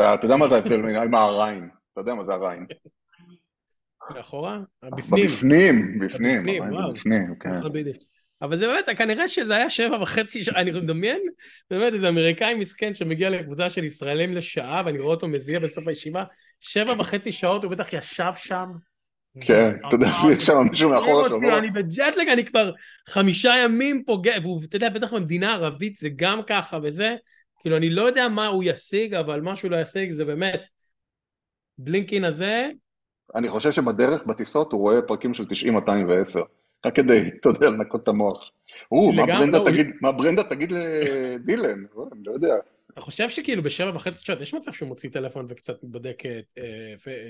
אתה 0.00 0.24
יודע 0.24 0.36
מה 0.36 0.48
זה 0.48 0.54
ההבדל 0.54 0.96
עם 0.96 1.14
הריין? 1.14 1.68
אתה 1.92 2.00
יודע 2.00 2.14
מה 2.14 2.24
זה 2.24 2.32
הריין? 2.32 2.66
מאחורה? 4.14 4.58
בפנים. 4.96 5.26
בפנים, 5.26 5.98
בפנים, 5.98 6.42
בפנים, 6.92 7.34
כן. 7.40 7.50
אבל 8.42 8.56
זה 8.56 8.66
באמת, 8.66 8.98
כנראה 8.98 9.28
שזה 9.28 9.56
היה 9.56 9.70
שבע 9.70 10.02
וחצי 10.02 10.44
שעה, 10.44 10.60
אני 10.60 10.70
מדמיין, 10.70 11.20
באמת 11.70 11.92
איזה 11.92 12.08
אמריקאי 12.08 12.54
מסכן 12.54 12.94
שמגיע 12.94 13.30
לקבוצה 13.30 13.70
של 13.70 13.84
ישראלים 13.84 14.34
לשעה, 14.34 14.82
ואני 14.84 14.98
רואה 14.98 15.14
אותו 15.14 15.28
מזיע 15.28 15.58
בסוף 15.58 15.88
הישיבה, 15.88 16.24
שבע 16.60 16.94
וחצי 16.98 17.32
שעות 17.32 17.64
הוא 17.64 17.70
בטח 17.70 17.92
ישב 17.92 18.32
שם. 18.34 18.66
כן, 19.40 19.76
אתה 19.88 19.94
יודע, 19.96 20.08
יש 20.32 20.46
שם 20.46 20.54
מישהו 20.70 20.90
מאחורה 20.90 21.28
שאומר... 21.28 21.58
אני 21.58 21.70
בג'טלג, 21.70 22.28
אני 22.28 22.44
כבר 22.44 22.72
חמישה 23.08 23.54
ימים 23.64 24.02
פה, 24.04 24.22
ואתה 24.62 24.76
יודע, 24.76 24.88
בטח 24.88 25.14
במדינה 25.14 25.54
ערבית 25.54 25.98
זה 25.98 26.08
גם 26.16 26.40
ככה 26.46 26.78
וזה, 26.82 27.16
כאילו, 27.66 27.76
אני 27.76 27.90
לא 27.90 28.02
יודע 28.02 28.28
מה 28.28 28.46
הוא 28.46 28.64
ישיג, 28.66 29.14
אבל 29.14 29.40
מה 29.40 29.56
שהוא 29.56 29.70
לא 29.70 29.76
ישיג 29.76 30.10
זה 30.10 30.24
באמת, 30.24 30.62
בלינקין 31.78 32.24
הזה... 32.24 32.68
אני 33.34 33.48
חושב 33.48 33.72
שבדרך 33.72 34.26
בטיסות 34.26 34.72
הוא 34.72 34.80
רואה 34.80 35.02
פרקים 35.02 35.34
של 35.34 35.44
90-210, 35.44 35.46
רק 36.86 36.96
כדי, 36.96 37.28
אתה 37.40 37.48
יודע, 37.48 37.70
לנקות 37.70 38.02
את 38.02 38.08
המוח. 38.08 38.50
או, 38.92 39.12
מה 40.00 40.12
ברנדה 40.12 40.42
תגיד 40.44 40.72
לדילן? 40.72 41.84
אני 42.12 42.20
לא 42.26 42.32
יודע. 42.32 42.54
אתה 42.92 43.00
חושב 43.00 43.28
שכאילו 43.28 43.62
בשבע 43.62 43.90
וחצי 43.94 44.24
שעות 44.24 44.40
יש 44.40 44.54
מצב 44.54 44.72
שהוא 44.72 44.88
מוציא 44.88 45.10
טלפון 45.10 45.46
וקצת 45.48 45.74
בודק 45.82 46.22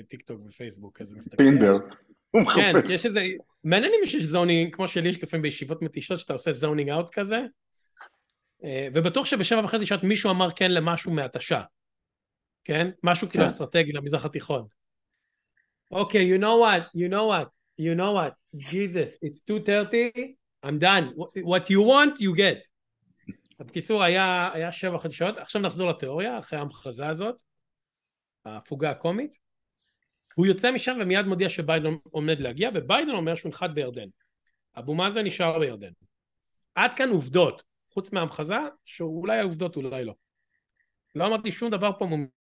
טיק 0.09 0.21
טוק 0.21 0.41
ופייסבוק. 0.45 1.01
טינדר. 1.37 1.77
הוא 2.31 2.45
כן, 2.55 2.73
יש 2.89 3.05
איזה... 3.05 3.21
מעניין 3.63 3.91
אם 3.97 4.03
יש 4.03 4.15
zoning, 4.15 4.75
כמו 4.75 4.87
שלי 4.87 5.09
יש 5.09 5.23
לפעמים 5.23 5.41
בישיבות 5.41 5.81
מתישות, 5.81 6.19
שאתה 6.19 6.33
עושה 6.33 6.51
zoning 6.51 6.89
out 6.89 7.09
כזה, 7.09 7.35
אה, 7.35 7.45
ובטוח 8.93 9.25
שבשבע 9.25 9.59
וחצי 9.63 9.85
שעות 9.85 10.03
מישהו 10.03 10.31
אמר 10.31 10.51
כן 10.51 10.71
למשהו 10.71 11.11
מהתשה, 11.11 11.61
כן? 12.63 12.89
משהו 13.03 13.29
כאילו 13.29 13.43
כן. 13.43 13.49
אסטרטגי 13.49 13.91
למזרח 13.91 14.25
התיכון. 14.25 14.67
אוקיי, 15.91 16.35
you 16.35 16.39
know 16.41 16.43
what, 16.43 16.83
you 16.95 17.11
know 17.11 17.31
what, 17.31 17.47
you 17.81 17.95
know 17.99 18.13
what, 18.17 18.59
Jesus, 18.59 19.17
it's 19.25 19.41
2:30, 19.49 20.35
I'm 20.65 20.79
done, 20.79 21.13
what 21.43 21.69
you 21.69 21.81
want, 21.81 22.19
you 22.19 22.37
get. 22.37 22.67
בקיצור, 23.59 24.03
היה, 24.03 24.49
היה 24.53 24.71
שבע 24.71 24.95
וחצי 24.95 25.15
שעות, 25.15 25.37
עכשיו 25.37 25.61
נחזור 25.61 25.89
לתיאוריה, 25.89 26.39
אחרי 26.39 26.59
ההמחזה 26.59 27.07
הזאת, 27.07 27.35
ההפוגה 28.45 28.91
הקומית. 28.91 29.37
הוא 30.35 30.45
יוצא 30.45 30.71
משם 30.71 30.97
ומיד 31.01 31.25
מודיע 31.25 31.49
שביידן 31.49 31.89
עומד 32.11 32.39
להגיע, 32.39 32.69
וביידן 32.73 33.11
אומר 33.11 33.35
שהוא 33.35 33.49
נחת 33.49 33.69
בירדן. 33.69 34.07
אבו 34.77 34.95
מאזן 34.95 35.25
נשאר 35.25 35.59
בירדן. 35.59 35.91
עד 36.75 36.93
כאן 36.93 37.09
עובדות, 37.09 37.63
חוץ 37.97 38.13
מההמחזה, 38.13 38.55
שאולי 38.85 39.39
העובדות 39.39 39.75
אולי 39.75 40.05
לא. 40.05 40.13
לא 41.15 41.27
אמרתי 41.27 41.51
שום 41.51 41.69
דבר 41.69 41.91
פה 41.99 42.05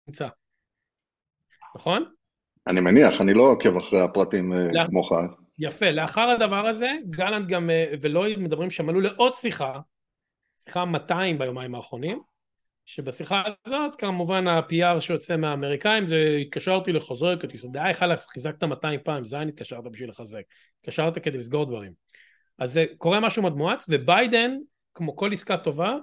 מומצא. 0.07 0.27
נכון? 1.75 2.05
אני 2.67 2.79
מניח, 2.79 3.21
אני 3.21 3.33
לא 3.33 3.43
עוקב 3.43 3.77
אחרי 3.77 4.01
הפרטים 4.01 4.53
אה, 4.53 4.57
לא. 4.71 4.85
כמוך. 4.85 5.11
יפה, 5.59 5.91
לאחר 5.91 6.21
הדבר 6.21 6.67
הזה, 6.67 6.91
גלנט 7.09 7.47
גם 7.47 7.69
אה, 7.69 7.85
ולויד 8.01 8.39
מדברים 8.39 8.69
שהם 8.69 8.89
עלו 8.89 8.99
לעוד 9.01 9.33
שיחה, 9.35 9.79
שיחה 10.63 10.85
200 10.85 11.37
ביומיים 11.37 11.75
האחרונים, 11.75 12.21
שבשיחה 12.85 13.43
הזאת 13.65 13.95
כמובן 13.95 14.47
ה-PR 14.47 15.01
שיוצא 15.01 15.37
מהאמריקאים 15.37 16.07
זה 16.07 16.37
התקשרתי 16.41 16.91
לחזק 16.91 17.43
את 17.43 17.53
ישראל, 17.53 17.73
די 17.73 17.93
חלאס, 17.93 18.27
חיזקת 18.27 18.63
200 18.63 18.99
פעם, 19.03 19.23
זין 19.23 19.47
התקשרת 19.47 19.83
בשביל 19.91 20.09
לחזק, 20.09 20.43
התקשרת 20.79 21.17
כדי 21.17 21.37
לסגור 21.37 21.65
דברים. 21.65 21.91
אז 22.59 22.73
זה 22.73 22.85
קורה 22.97 23.19
משהו 23.19 23.41
מאוד 23.41 23.57
מואץ, 23.57 23.85
וביידן, 23.89 24.57
כמו 24.95 25.15
כל 25.15 25.29
עסקה 25.33 25.57
טובה, 25.57 25.95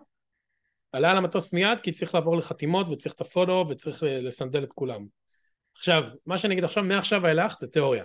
עלה 0.93 1.11
על 1.11 1.17
המטוס 1.17 1.53
מיד 1.53 1.79
כי 1.83 1.93
צריך 1.93 2.15
לעבור 2.15 2.37
לחתימות 2.37 2.87
וצריך 2.89 3.15
את 3.15 3.21
הפוטו 3.21 3.67
וצריך 3.71 4.03
אה, 4.03 4.21
לסנדל 4.21 4.65
את 4.65 4.73
כולם. 4.73 5.07
עכשיו, 5.77 6.03
מה 6.27 6.39
שאני 6.39 6.55
אגיד 6.55 6.65
עכשיו, 6.65 6.85
מעכשיו 6.85 7.23
ואילך 7.23 7.59
זה 7.59 7.67
תיאוריה. 7.67 8.05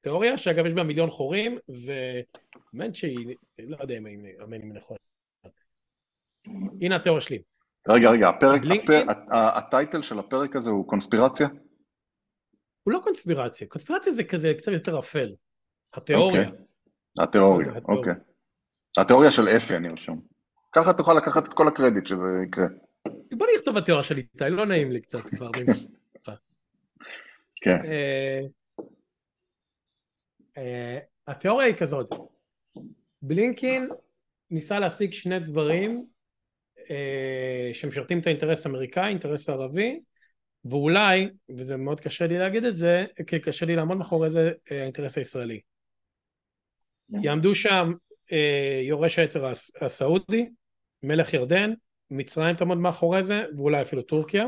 תיאוריה 0.00 0.38
שאגב 0.38 0.66
יש 0.66 0.72
בה 0.72 0.82
מיליון 0.82 1.10
חורים, 1.10 1.58
והאמת 1.68 2.94
שהיא, 2.94 3.36
לא 3.58 3.76
יודע 3.80 3.98
אם 3.98 4.06
אמן 4.42 4.62
אם 4.62 4.72
נכון. 4.72 4.96
הנה 6.80 6.96
התיאוריה 6.96 7.20
שלי. 7.20 7.42
רגע, 7.88 8.10
רגע, 8.10 8.28
הפרק, 8.28 8.60
בלינקדאין? 8.60 9.10
הפ- 9.10 9.32
ה- 9.32 9.58
הטייטל 9.58 10.02
של 10.02 10.18
הפרק 10.18 10.56
הזה 10.56 10.70
הוא 10.70 10.88
קונספירציה? 10.88 11.48
הוא 12.82 12.92
לא 12.92 13.00
קונספירציה, 13.04 13.66
קונספירציה 13.66 14.12
זה 14.12 14.24
כזה 14.24 14.54
קצת 14.58 14.72
יותר 14.72 14.98
אפל. 14.98 15.34
התיאוריה. 15.94 16.48
אוקיי. 16.48 16.64
התיאוריה, 17.18 17.72
זה 17.72 17.78
התיאוריה. 17.78 18.14
התיאוריה 18.98 19.32
של 19.32 19.48
אפי, 19.48 19.76
אני 19.76 19.88
רשום. 19.88 20.20
ככה 20.72 20.92
תוכל 20.92 21.14
לקחת 21.14 21.48
את 21.48 21.52
כל 21.52 21.68
הקרדיט 21.68 22.06
שזה 22.06 22.28
יקרה. 22.46 22.66
בוא 23.32 23.46
נכתוב 23.56 23.76
התיאוריה 23.76 24.02
של 24.02 24.16
איתי, 24.16 24.44
לא 24.50 24.66
נעים 24.66 24.92
לי 24.92 25.00
קצת 25.00 25.20
כבר. 25.36 25.50
כן. 27.62 27.78
אה, 27.84 28.40
אה, 30.58 30.98
התיאוריה 31.26 31.66
היא 31.66 31.74
כזאת, 31.74 32.14
בלינקין 33.22 33.88
ניסה 34.50 34.78
להשיג 34.78 35.12
שני 35.12 35.38
דברים 35.38 36.06
אה, 36.90 37.70
שמשרתים 37.72 38.18
את 38.18 38.26
האינטרס 38.26 38.66
האמריקאי, 38.66 39.02
האינטרס 39.02 39.48
הערבי, 39.48 40.00
ואולי, 40.64 41.30
וזה 41.56 41.76
מאוד 41.76 42.00
קשה 42.00 42.26
לי 42.26 42.38
להגיד 42.38 42.64
את 42.64 42.76
זה, 42.76 43.04
כי 43.26 43.38
קשה 43.38 43.66
לי 43.66 43.76
לעמוד 43.76 43.98
מאחורי 43.98 44.30
זה, 44.30 44.50
האינטרס 44.70 45.18
הישראלי. 45.18 45.60
יעמדו 47.22 47.54
שם 47.54 47.92
יורש 48.82 49.18
העצר 49.18 49.46
הס- 49.46 49.72
הסעודי, 49.80 50.48
מלך 51.02 51.34
ירדן, 51.34 51.72
מצרים 52.10 52.56
תעמוד 52.56 52.78
מאחורי 52.78 53.22
זה, 53.22 53.44
ואולי 53.56 53.82
אפילו 53.82 54.02
טורקיה. 54.02 54.46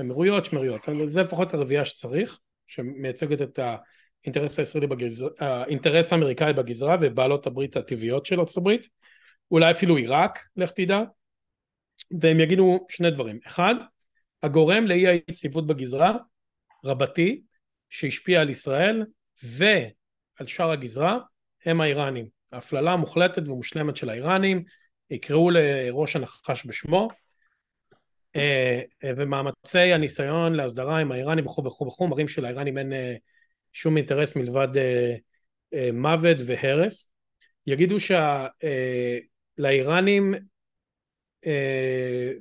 אמירויות, 0.00 0.44
שמריות, 0.44 0.80
זה 1.10 1.22
לפחות 1.22 1.54
הרביעייה 1.54 1.84
שצריך, 1.84 2.40
שמייצגת 2.66 3.42
את 3.42 3.58
האינטרס 3.58 4.58
הישראלי 4.58 4.86
האינטרס 5.38 6.12
האמריקאי 6.12 6.52
בגזרה 6.52 6.96
ובעלות 7.00 7.46
הברית 7.46 7.76
הטבעיות 7.76 8.26
של 8.26 8.40
ארצות 8.40 8.56
הברית, 8.56 8.88
אולי 9.50 9.70
אפילו 9.70 9.96
עיראק, 9.96 10.38
לך 10.56 10.70
תדע, 10.70 11.00
והם 12.20 12.40
יגידו 12.40 12.86
שני 12.88 13.10
דברים. 13.10 13.38
אחד, 13.46 13.74
הגורם 14.42 14.86
לאי 14.86 15.08
היציבות 15.08 15.66
בגזרה, 15.66 16.16
רבתי, 16.84 17.42
שהשפיע 17.90 18.40
על 18.40 18.50
ישראל 18.50 19.04
ועל 19.42 20.46
שאר 20.46 20.70
הגזרה, 20.70 21.18
הם 21.66 21.80
האיראנים. 21.80 22.26
ההפללה 22.52 22.92
המוחלטת 22.92 23.48
ומושלמת 23.48 23.96
של 23.96 24.10
האיראנים, 24.10 24.64
יקראו 25.10 25.50
לראש 25.50 26.16
הנחש 26.16 26.66
בשמו, 26.66 27.08
אה, 28.36 28.80
אה, 29.04 29.10
ומאמצי 29.16 29.78
הניסיון 29.78 30.54
להסדרה 30.54 30.98
עם 30.98 31.12
האיראנים 31.12 31.46
וכו' 31.46 31.64
וכו' 31.64 31.86
וכו', 31.86 32.08
מראים 32.08 32.28
שלאיראנים 32.28 32.78
אין 32.78 32.92
אה, 32.92 33.14
שום 33.72 33.96
אינטרס 33.96 34.36
מלבד 34.36 34.68
מוות 35.92 36.36
והרס. 36.46 37.10
יגידו 37.66 37.96
שלאיראנים 39.58 40.34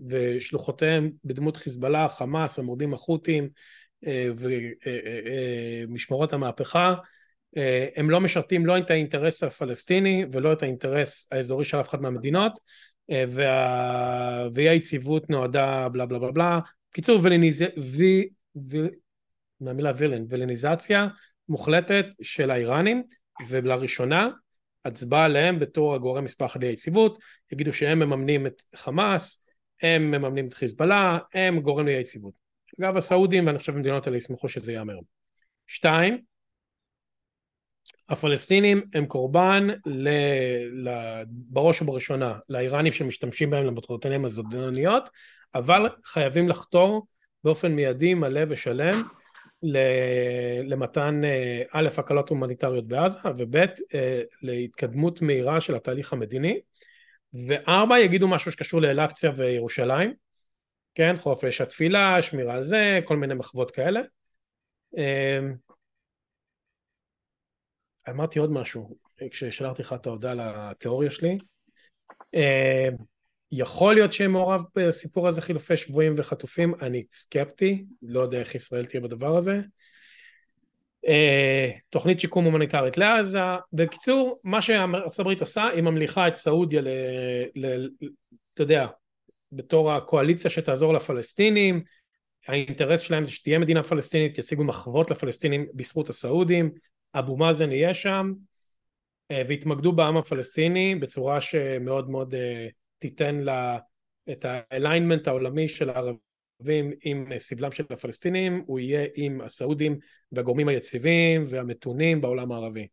ושלוחותיהם 0.09 1.11
בדמות 1.23 1.57
חיזבאללה, 1.57 2.09
חמאס, 2.09 2.59
המורדים 2.59 2.93
החות'ים 2.93 3.49
ומשמרות 5.87 6.33
המהפכה, 6.33 6.93
הם 7.95 8.09
לא 8.09 8.21
משרתים 8.21 8.65
לא 8.65 8.77
את 8.77 8.91
האינטרס 8.91 9.43
הפלסטיני 9.43 10.25
ולא 10.31 10.53
את 10.53 10.63
האינטרס 10.63 11.27
האזורי 11.31 11.65
של 11.65 11.79
אף 11.79 11.89
אחת 11.89 12.01
מהמדינות, 12.01 12.59
אה, 13.11 13.23
וה... 13.29 14.47
ואי 14.55 14.69
היציבות 14.69 15.29
נועדה 15.29 15.89
בלה 15.89 16.05
בלה 16.05 16.19
בלה 16.19 16.31
בלה. 16.31 16.59
בקיצור, 16.91 17.19
וליניז... 17.23 17.61
ו... 17.61 18.03
ו... 18.69 18.77
מהמילה 19.61 19.91
וילן, 19.97 20.23
וילניזציה 20.29 21.07
מוחלטת 21.49 22.05
של 22.21 22.51
האיראנים, 22.51 23.03
ולראשונה 23.47 24.29
הצבעה 24.85 25.25
עליהם 25.25 25.59
בתור 25.59 25.95
הגורם 25.95 26.23
מספר 26.23 26.45
אחת 26.45 26.63
ליציבות, 26.63 27.19
יגידו 27.51 27.73
שהם 27.73 27.99
מממנים 27.99 28.47
את 28.47 28.61
חמאס, 28.75 29.45
הם 29.81 30.11
מממנים 30.11 30.47
את 30.47 30.53
חיזבאללה, 30.53 31.19
הם 31.33 31.59
גורם 31.59 31.85
לאי 31.85 31.93
יציבות. 31.93 32.33
אגב 32.81 32.97
הסעודים 32.97 33.47
ואני 33.47 33.59
חושב 33.59 33.75
המדינות 33.75 34.07
האלה 34.07 34.17
ישמחו 34.17 34.49
שזה 34.49 34.71
ייאמר. 34.71 34.97
שתיים, 35.67 36.21
הפלסטינים 38.09 38.81
הם 38.93 39.05
קורבן 39.05 39.67
ל, 39.85 40.09
ל, 40.71 40.89
בראש 41.27 41.81
ובראשונה 41.81 42.37
לאיראנים 42.49 42.91
שמשתמשים 42.91 43.49
בהם 43.49 43.65
למטרותיהם 43.65 44.25
הזדוניות, 44.25 45.09
אבל 45.55 45.89
חייבים 46.05 46.49
לחתור 46.49 47.07
באופן 47.43 47.71
מיידי, 47.71 48.13
מלא 48.13 48.41
ושלם 48.49 49.03
למתן 50.63 51.21
א', 51.71 51.89
הקלות 51.97 52.29
הומניטריות 52.29 52.87
בעזה, 52.87 53.19
וב', 53.37 53.65
להתקדמות 54.41 55.21
מהירה 55.21 55.61
של 55.61 55.75
התהליך 55.75 56.13
המדיני, 56.13 56.59
וארבע, 57.47 57.99
יגידו 57.99 58.27
משהו 58.27 58.51
שקשור 58.51 58.81
לאל-אקציה 58.81 59.31
וירושלים, 59.35 60.13
כן, 60.95 61.15
חופש 61.17 61.61
התפילה, 61.61 62.21
שמירה 62.21 62.53
על 62.53 62.63
זה, 62.63 62.99
כל 63.05 63.17
מיני 63.17 63.33
מחוות 63.33 63.71
כאלה. 63.71 64.01
אמרתי 68.09 68.39
עוד 68.39 68.51
משהו 68.51 68.97
כששלחתי 69.31 69.81
לך 69.81 69.93
את 69.93 70.05
ההודעה 70.05 70.33
לתיאוריה 70.33 71.11
שלי. 71.11 71.37
יכול 73.51 73.93
להיות 73.93 74.13
שיהיה 74.13 74.27
מעורב 74.27 74.63
בסיפור 74.75 75.27
הזה 75.27 75.41
חילופי 75.41 75.77
שבויים 75.77 76.13
וחטופים, 76.17 76.73
אני 76.81 77.03
סקפטי, 77.11 77.85
לא 78.01 78.19
יודע 78.19 78.39
איך 78.39 78.55
ישראל 78.55 78.85
תהיה 78.85 79.01
בדבר 79.01 79.37
הזה. 79.37 79.61
תוכנית 81.89 82.19
שיקום 82.19 82.45
הומניטרית 82.45 82.97
לעזה. 82.97 83.39
בקיצור, 83.73 84.39
מה 84.43 84.61
שארצות 84.61 85.19
הברית 85.19 85.41
עושה, 85.41 85.67
היא 85.67 85.83
ממליכה 85.83 86.27
את 86.27 86.35
סעודיה, 86.35 86.81
ל, 86.81 86.87
ל, 87.55 87.89
אתה 88.53 88.63
יודע, 88.63 88.87
בתור 89.51 89.91
הקואליציה 89.91 90.49
שתעזור 90.49 90.93
לפלסטינים, 90.93 91.83
האינטרס 92.47 92.99
שלהם 92.99 93.25
זה 93.25 93.31
שתהיה 93.31 93.59
מדינה 93.59 93.83
פלסטינית, 93.83 94.37
ישיגו 94.37 94.63
מחוות 94.63 95.11
לפלסטינים 95.11 95.67
בזכות 95.73 96.09
הסעודים, 96.09 96.71
אבו 97.15 97.37
מאזן 97.37 97.71
יהיה 97.71 97.93
שם, 97.93 98.33
והתמקדו 99.31 99.91
בעם 99.91 100.17
הפלסטיני 100.17 100.95
בצורה 100.95 101.41
שמאוד 101.41 102.09
מאוד 102.09 102.35
תיתן 102.99 103.35
לה 103.35 103.77
את 104.31 104.45
האליינמנט 104.49 105.27
העולמי 105.27 105.69
של 105.69 105.89
הערבים 105.89 106.91
עם 107.03 107.37
סבלם 107.37 107.71
של 107.71 107.83
הפלסטינים, 107.89 108.63
הוא 108.65 108.79
יהיה 108.79 109.07
עם 109.15 109.41
הסעודים 109.41 109.97
והגורמים 110.31 110.67
היציבים 110.67 111.43
והמתונים 111.45 112.21
בעולם 112.21 112.51
הערבי. 112.51 112.87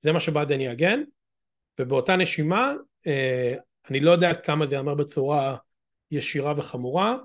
זה 0.00 0.12
מה 0.12 0.20
שבאדן 0.20 0.60
יעגן, 0.60 1.02
ובאותה 1.80 2.16
נשימה, 2.16 2.74
אני 3.90 4.00
לא 4.00 4.10
יודע 4.10 4.30
עד 4.30 4.40
כמה 4.40 4.66
זה 4.66 4.74
יאמר 4.76 4.94
בצורה 4.94 5.56
ישירה 6.10 6.54
וחמורה. 6.56 7.16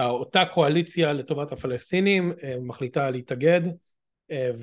אותה 0.00 0.44
קואליציה 0.54 1.12
לטובת 1.12 1.52
הפלסטינים 1.52 2.32
מחליטה 2.60 3.10
להתאגד 3.10 3.60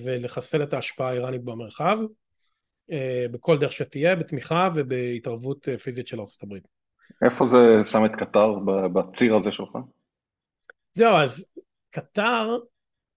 ולחסל 0.04 0.64
את 0.64 0.74
ההשפעה 0.74 1.10
האיראנית 1.10 1.44
במרחב. 1.44 1.98
בכל 3.32 3.58
דרך 3.58 3.74
שתהיה, 3.74 4.16
בתמיכה 4.16 4.70
ובהתערבות 4.76 5.68
פיזית 5.84 6.08
של 6.08 6.20
ארצות 6.20 6.44
הברית. 6.44 6.68
איפה 7.24 7.48
זה 7.48 7.86
שם 7.86 8.06
את 8.06 8.16
קטר 8.16 8.56
בציר 8.94 9.36
הזה 9.36 9.52
שלך? 9.52 9.70
זהו, 10.94 11.16
אז 11.18 11.46
קטר, 11.90 12.58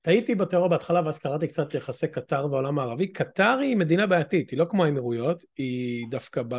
טעיתי 0.00 0.34
בתיאוריה 0.34 0.70
בהתחלה 0.70 1.00
ואז 1.04 1.18
קראתי 1.18 1.48
קצת 1.48 1.74
יחסי 1.74 2.08
קטר 2.08 2.46
והעולם 2.50 2.78
הערבי. 2.78 3.12
קטר 3.12 3.58
היא 3.62 3.76
מדינה 3.76 4.06
בעייתית, 4.06 4.50
היא 4.50 4.58
לא 4.58 4.64
כמו 4.64 4.84
האמירויות, 4.84 5.44
היא 5.56 6.06
דווקא 6.10 6.42
ב... 6.48 6.54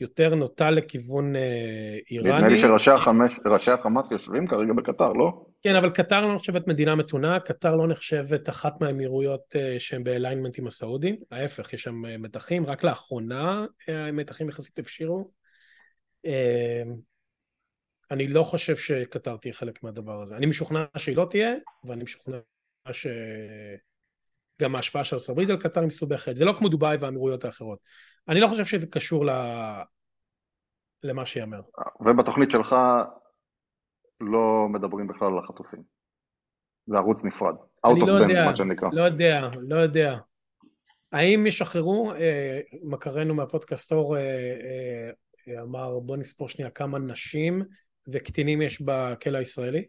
יותר 0.00 0.34
נוטה 0.34 0.70
לכיוון 0.70 1.36
אה, 1.36 1.98
איראני. 2.10 2.38
נדמה 2.38 2.48
לי 2.48 2.58
שראשי 2.58 3.70
החמאס 3.70 4.10
יושבים 4.10 4.46
כרגע 4.46 4.72
בקטר, 4.72 5.12
לא? 5.12 5.44
כן, 5.62 5.76
אבל 5.76 5.90
קטר 5.90 6.26
לא 6.26 6.34
נחשבת 6.34 6.66
מדינה 6.68 6.94
מתונה, 6.94 7.40
קטר 7.40 7.76
לא 7.76 7.86
נחשבת 7.86 8.48
אחת 8.48 8.80
מהאמירויות 8.80 9.56
אה, 9.56 9.76
שהן 9.78 10.04
באליינמנט 10.04 10.58
עם 10.58 10.66
הסעודים, 10.66 11.16
ההפך, 11.30 11.72
יש 11.72 11.82
שם 11.82 12.06
אה, 12.06 12.18
מתחים, 12.18 12.66
רק 12.66 12.84
לאחרונה 12.84 13.66
המתחים 13.88 14.48
יחסית 14.48 14.78
הפשירו. 14.78 15.30
אני 18.10 18.28
לא 18.28 18.42
חושב 18.42 18.76
שקטר 18.76 19.36
תהיה 19.36 19.54
חלק 19.54 19.82
מהדבר 19.82 20.22
הזה. 20.22 20.36
אני 20.36 20.46
משוכנע 20.46 20.84
שהיא 20.96 21.16
לא 21.16 21.26
תהיה, 21.30 21.54
ואני 21.84 22.04
משוכנע 22.04 22.38
שגם 22.92 24.76
ההשפעה 24.76 25.04
של 25.04 25.16
ארצות 25.16 25.28
הברית 25.28 25.50
על 25.50 25.60
קטר 25.60 25.80
היא 25.80 25.86
מסובכת. 25.86 26.36
זה 26.36 26.44
לא 26.44 26.52
כמו 26.58 26.68
דובאי 26.68 26.96
והאמירויות 26.96 27.44
האחרות. 27.44 27.78
אני 28.28 28.40
לא 28.40 28.46
חושב 28.46 28.64
שזה 28.64 28.86
קשור 28.86 29.26
ל... 29.26 29.30
למה 31.02 31.26
שיאמר. 31.26 31.60
ובתוכנית 32.00 32.50
שלך 32.50 32.76
לא 34.22 34.68
מדברים 34.68 35.06
בכלל 35.06 35.28
על 35.28 35.38
החטופים. 35.38 35.82
זה 36.86 36.96
ערוץ 36.96 37.24
נפרד. 37.24 37.54
Out 37.86 38.02
of 38.02 38.06
לא 38.06 38.26
band, 38.26 38.44
מה 38.44 38.56
שנקרא. 38.56 38.88
לא 38.92 39.02
יודע, 39.02 39.48
לא 39.68 39.76
יודע. 39.76 40.18
האם 41.12 41.46
ישחררו, 41.46 42.12
אה, 42.12 42.60
מכרנו 42.82 43.34
מהפודקאסט 43.34 43.92
אור 43.92 44.16
אה, 44.16 45.10
אה, 45.48 45.62
אמר 45.62 45.98
בוא 45.98 46.16
נספור 46.16 46.48
שנייה 46.48 46.70
כמה 46.70 46.98
נשים 46.98 47.62
וקטינים 48.08 48.62
יש 48.62 48.82
בכלא 48.82 49.38
הישראלי? 49.38 49.84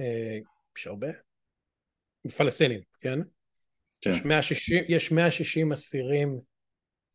אה, 0.00 0.38
יש 0.78 0.86
הרבה. 0.86 1.08
פלסטינים, 2.36 2.80
כן? 3.00 3.18
כן. 4.00 4.10
יש 4.10 4.24
160, 4.24 4.84
יש 4.88 5.12
160 5.12 5.72
אסירים 5.72 6.40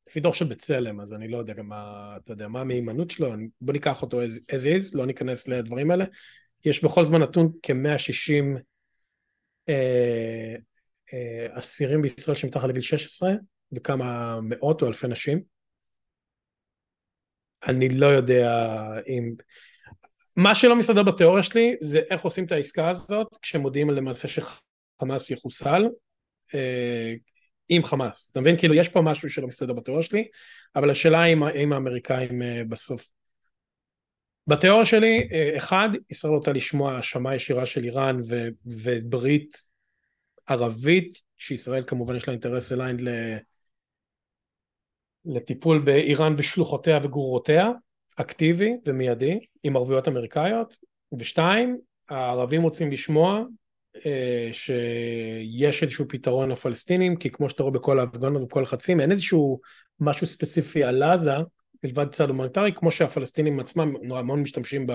לפי 0.08 0.20
דוח 0.20 0.36
של 0.36 0.46
בצלם, 0.46 1.02
אז 1.02 1.14
אני 1.14 1.28
לא 1.28 1.38
יודע 1.38 1.54
גם 1.54 1.68
מה, 1.68 2.14
אתה 2.24 2.32
יודע, 2.32 2.48
מה 2.48 2.62
המהימנות 2.62 3.12
שלו, 3.12 3.34
בוא 3.62 3.74
ניקח 3.74 4.02
אותו 4.02 4.24
as, 4.24 4.54
is, 4.54 4.92
לא 4.94 5.06
ניכנס 5.06 5.48
לדברים 5.48 5.92
האלה. 5.92 6.06
יש 6.66 6.84
בכל 6.84 7.06
זמן 7.06 7.22
נתון 7.22 7.52
כ-160 7.64 8.60
אה, 9.70 10.56
אה, 11.14 11.48
אסירים 11.52 12.02
בישראל 12.02 12.38
שמתחת 12.38 12.70
לגיל 12.70 12.82
16, 12.82 13.32
וכמה 13.76 14.40
מאות 14.42 14.82
או 14.82 14.88
אלפי 14.88 15.08
נשים. 15.08 15.42
אני 17.68 17.90
לא 17.90 18.06
יודע 18.06 18.72
אם... 19.08 19.34
מה 20.36 20.56
שלא 20.56 20.76
מסתדר 20.76 21.04
בתיאוריה 21.04 21.44
שלי 21.44 21.76
זה 21.82 22.00
איך 22.10 22.22
עושים 22.22 22.46
את 22.46 22.52
העסקה 22.52 22.90
הזאת 22.90 23.28
כשמודיעים 23.42 23.90
למעשה 23.90 24.28
שחמאס 24.28 25.32
יחוסל. 25.32 25.84
עם 27.76 27.84
חמאס. 27.84 28.30
אתה 28.32 28.42
מבין? 28.42 28.58
כאילו 28.58 28.74
יש 28.74 28.90
פה 28.90 29.02
משהו 29.02 29.30
שלא 29.30 29.48
מסתדר 29.48 29.74
בתיאוריה 29.74 30.04
שלי, 30.04 30.28
אבל 30.76 30.90
השאלה 30.90 31.22
היא 31.22 31.36
אם 31.64 31.74
האמריקאים 31.74 32.42
אה, 32.42 32.62
בסוף. 32.70 33.10
בתיאוריה 34.48 34.86
שלי, 34.86 35.28
אה, 35.32 35.58
אחד, 35.58 35.90
ישראל 36.10 36.34
רוצה 36.34 36.54
לשמוע 36.54 36.96
האשמה 36.96 37.36
ישירה 37.36 37.66
של 37.66 37.84
איראן 37.84 38.20
ו- 38.30 38.50
וברית 38.66 39.58
ערבית, 40.48 41.22
שישראל 41.38 41.84
כמובן 41.88 42.16
יש 42.16 42.28
לה 42.28 42.32
אינטרס 42.32 42.72
אליין 42.72 42.98
לטיפול 45.26 45.80
באיראן 45.80 46.36
ושלוחותיה 46.38 47.00
וגרורותיה, 47.04 47.72
אקטיבי 48.16 48.74
ומיידי, 48.86 49.40
עם 49.64 49.76
ערבויות 49.76 50.08
אמריקאיות, 50.08 50.78
ושתיים, 51.20 51.78
הערבים 52.10 52.62
רוצים 52.62 52.92
לשמוע 52.92 53.44
שיש 54.52 55.84
איזשהו 55.84 56.06
פתרון 56.10 56.52
לפלסטינים, 56.52 57.16
כי 57.16 57.30
כמו 57.30 57.50
שאתה 57.50 57.64
רואה 57.64 57.74
בכל 57.74 58.00
ההפגנות 58.00 58.42
ובכל 58.42 58.60
הלחצים, 58.60 59.00
אין 59.00 59.12
איזשהו 59.12 59.60
משהו 60.00 60.28
ספציפי 60.28 60.84
על 60.84 61.04
עזה, 61.04 61.36
מלבד 61.84 62.10
צד 62.10 62.30
הומניטרי, 62.30 62.72
כמו 62.76 62.92
שהפלסטינים 62.92 63.60
עצמם 63.60 63.94
מאוד 64.04 64.40
משתמשים 64.40 64.88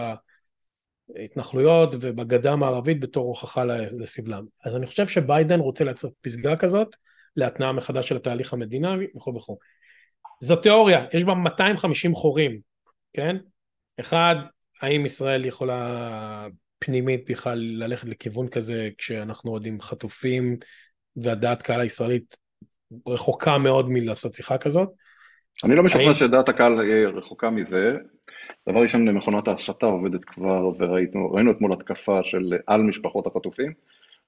בהתנחלויות 1.08 1.94
ובגדה 2.00 2.52
המערבית 2.52 3.00
בתור 3.00 3.26
הוכחה 3.26 3.64
לסבלם. 4.00 4.44
אז 4.64 4.76
אני 4.76 4.86
חושב 4.86 5.08
שביידן 5.08 5.60
רוצה 5.60 5.84
לייצר 5.84 6.08
פסגה 6.20 6.56
כזאת 6.56 6.96
להתנאה 7.36 7.72
מחדש 7.72 8.08
של 8.08 8.16
התהליך 8.16 8.52
המדינה 8.52 8.96
וכו' 9.16 9.34
וכו'. 9.34 9.56
זו 10.40 10.56
תיאוריה, 10.56 11.06
יש 11.12 11.24
בה 11.24 11.34
250 11.34 12.14
חורים, 12.14 12.60
כן? 13.12 13.36
אחד, 14.00 14.34
האם 14.82 15.06
ישראל 15.06 15.44
יכולה 15.44 16.46
פנימית 16.78 17.30
בכלל 17.30 17.58
ללכת 17.58 18.08
לכיוון 18.08 18.48
כזה 18.48 18.88
כשאנחנו 18.98 19.50
עוד 19.50 19.66
עם 19.66 19.80
חטופים 19.80 20.56
והדעת 21.16 21.62
קהל 21.62 21.80
הישראלית 21.80 22.36
רחוקה 23.08 23.58
מאוד 23.58 23.90
מלעשות 23.90 24.34
שיחה 24.34 24.58
כזאת. 24.58 24.88
אני 25.64 25.74
לא 25.74 25.82
משוכנע 25.82 26.14
שדעת 26.14 26.48
הקהל 26.48 26.72
רחוקה 27.06 27.50
מזה. 27.50 27.96
דבר 28.68 28.80
ראשון, 28.80 29.08
מכונת 29.08 29.48
ההסתה 29.48 29.86
עובדת 29.86 30.24
כבר, 30.24 30.70
וראינו 30.78 31.50
אתמול 31.50 31.72
התקפה 31.72 32.20
של 32.24 32.52
על 32.66 32.82
משפחות 32.82 33.26
החטופים, 33.26 33.72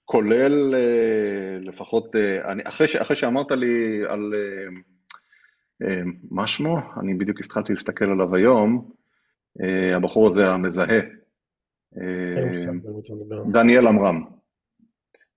כולל 0.05 0.75
אה, 0.75 1.59
לפחות, 1.61 2.17
אה, 2.17 2.53
אני, 2.53 2.63
אחרי, 2.65 2.89
ש, 2.89 2.97
אחרי 2.97 3.17
שאמרת 3.17 3.53
לי 3.53 4.03
על 4.09 4.35
אה, 5.83 6.03
מה 6.31 6.47
שמו, 6.47 6.79
אני 7.01 7.15
בדיוק 7.15 7.41
התחלתי 7.41 7.73
להסתכל 7.73 8.05
עליו 8.05 8.35
היום, 8.35 8.91
הבחור 9.95 10.27
הזה 10.27 10.51
המזהה, 10.51 10.99
דניאל 13.53 13.87
עמרם. 13.87 14.25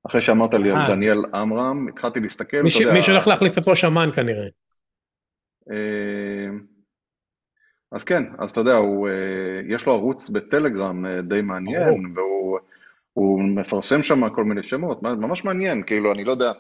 אחרי 0.08 0.22
שאמרת 0.22 0.54
לי 0.54 0.72
על 0.72 0.78
אה. 0.78 0.88
דניאל 0.88 1.18
עמרם, 1.34 1.88
התחלתי 1.88 2.20
להסתכל, 2.20 2.58
אתה 2.58 2.78
יודע... 2.82 2.94
מי 2.94 3.02
שהולך 3.02 3.28
להחליף 3.28 3.58
את 3.58 3.68
ראש 3.68 3.86
אמ"ן 3.86 4.10
כנראה. 4.16 4.48
אה, 5.72 6.48
אז 7.92 8.04
כן, 8.04 8.24
אז 8.40 8.50
אתה 8.50 8.60
יודע, 8.60 8.76
הוא, 8.76 9.08
אה, 9.08 9.60
יש 9.68 9.86
לו 9.86 9.94
ערוץ 9.94 10.30
בטלגרם 10.30 11.06
די 11.08 11.42
מעניין, 11.42 12.14
והוא 13.16 13.42
מפרסם 13.56 14.04
שם 14.04 14.30
כל 14.30 14.44
מיני 14.44 14.64
שמות, 14.64 15.04
ממש 15.04 15.46
מעניין, 15.46 15.84
כאילו, 15.86 16.12
אני 16.12 16.24
לא 16.24 16.32
יודע, 16.32 16.52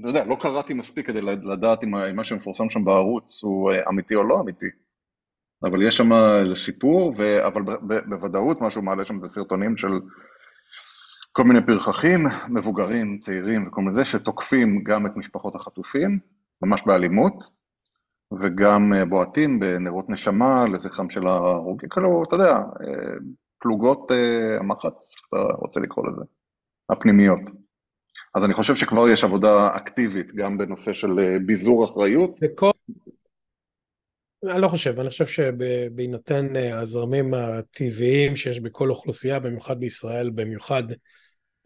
אתה 0.00 0.08
יודע, 0.08 0.24
לא 0.24 0.36
קראתי 0.40 0.74
מספיק 0.74 1.06
כדי 1.06 1.20
לדעת 1.22 1.84
אם 1.84 1.90
מה 2.16 2.24
שמפורסם 2.24 2.70
שם 2.70 2.84
בערוץ 2.84 3.44
הוא 3.44 3.72
אמיתי 3.88 4.14
או 4.14 4.24
לא 4.24 4.40
אמיתי. 4.40 4.66
אבל 5.64 5.82
יש 5.82 5.96
שם 5.96 6.10
סיפור, 6.54 7.14
ו... 7.16 7.46
אבל 7.46 7.62
בוודאות 8.08 8.60
מה 8.60 8.70
שהוא 8.70 8.84
מעלה 8.84 9.04
שם 9.04 9.18
זה 9.18 9.28
סרטונים 9.28 9.76
של 9.76 10.00
כל 11.36 11.44
מיני 11.44 11.66
פרחחים, 11.66 12.26
מבוגרים, 12.48 13.18
צעירים 13.18 13.66
וכל 13.66 13.80
מיני 13.80 13.92
זה, 13.92 14.04
שתוקפים 14.04 14.84
גם 14.84 15.06
את 15.06 15.16
משפחות 15.16 15.54
החטופים, 15.54 16.18
ממש 16.62 16.82
באלימות, 16.86 17.50
וגם 18.40 18.94
אה, 18.94 19.04
בועטים 19.04 19.60
בנרות 19.60 20.10
נשמה 20.10 20.64
לזכרם 20.72 21.10
של 21.10 21.26
ההרוגים, 21.26 21.88
כאילו, 21.88 22.22
אתה 22.28 22.36
יודע, 22.36 22.52
אה, 22.52 23.14
פלוגות 23.58 24.12
אה, 24.12 24.58
המחץ, 24.58 25.14
אתה 25.28 25.42
רוצה 25.42 25.80
לקרוא 25.80 26.06
לזה, 26.06 26.22
הפנימיות. 26.90 27.40
אז 28.34 28.44
אני 28.44 28.54
חושב 28.54 28.74
שכבר 28.74 29.08
יש 29.08 29.24
עבודה 29.24 29.76
אקטיבית 29.76 30.34
גם 30.34 30.58
בנושא 30.58 30.92
של 30.92 31.38
ביזור 31.46 31.84
אחריות. 31.84 32.30
וכל, 32.42 32.70
אני 34.44 34.62
לא 34.62 34.68
חושב, 34.68 35.00
אני 35.00 35.10
חושב 35.10 35.26
שבהינתן 35.26 36.56
אה, 36.56 36.78
הזרמים 36.80 37.34
הטבעיים 37.34 38.36
שיש 38.36 38.60
בכל 38.60 38.90
אוכלוסייה, 38.90 39.38
במיוחד 39.38 39.80
בישראל, 39.80 40.30
במיוחד 40.30 40.82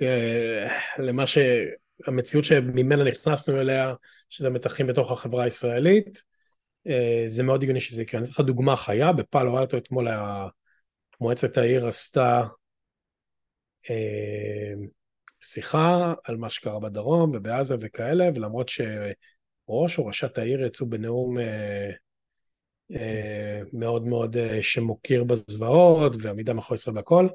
אה, 0.02 0.78
למה 0.98 1.26
ש... 1.26 1.38
המציאות 2.06 2.44
שממנה 2.44 3.04
נכנסנו 3.04 3.61
אליה, 3.61 3.94
שזה 4.28 4.50
מתחים 4.50 4.87
בתוך 4.87 5.12
החברה 5.12 5.44
הישראלית, 5.44 6.22
אה, 6.87 7.24
זה 7.26 7.42
מאוד 7.42 7.62
הגיוני 7.62 7.80
שזה 7.80 8.02
יקרה. 8.02 8.20
אני 8.20 8.24
אתן 8.24 8.33
לך 8.33 8.40
דוגמה 8.40 8.76
חיה, 8.76 9.12
בפעלו 9.12 9.59
אלטו 9.59 9.76
אתמול 9.76 10.09
מועצת 11.20 11.59
העיר 11.59 11.87
עשתה 11.87 12.42
שיחה 15.40 16.14
על 16.24 16.37
מה 16.37 16.50
שקרה 16.50 16.80
בדרום 16.80 17.30
ובעזה 17.35 17.76
וכאלה, 17.80 18.28
ולמרות 18.35 18.68
שראש 18.68 19.98
או 19.98 20.06
ראשת 20.06 20.38
העיר 20.38 20.64
יצאו 20.64 20.87
בנאום 20.87 21.37
מאוד 23.72 24.07
מאוד 24.07 24.37
אה, 24.37 24.62
שמוקיר 24.62 25.24
בזוועות 25.24 26.16
ועמידה 26.20 26.53
מאחורי 26.53 26.74
ישראל 26.74 26.96
והכל, 26.96 27.29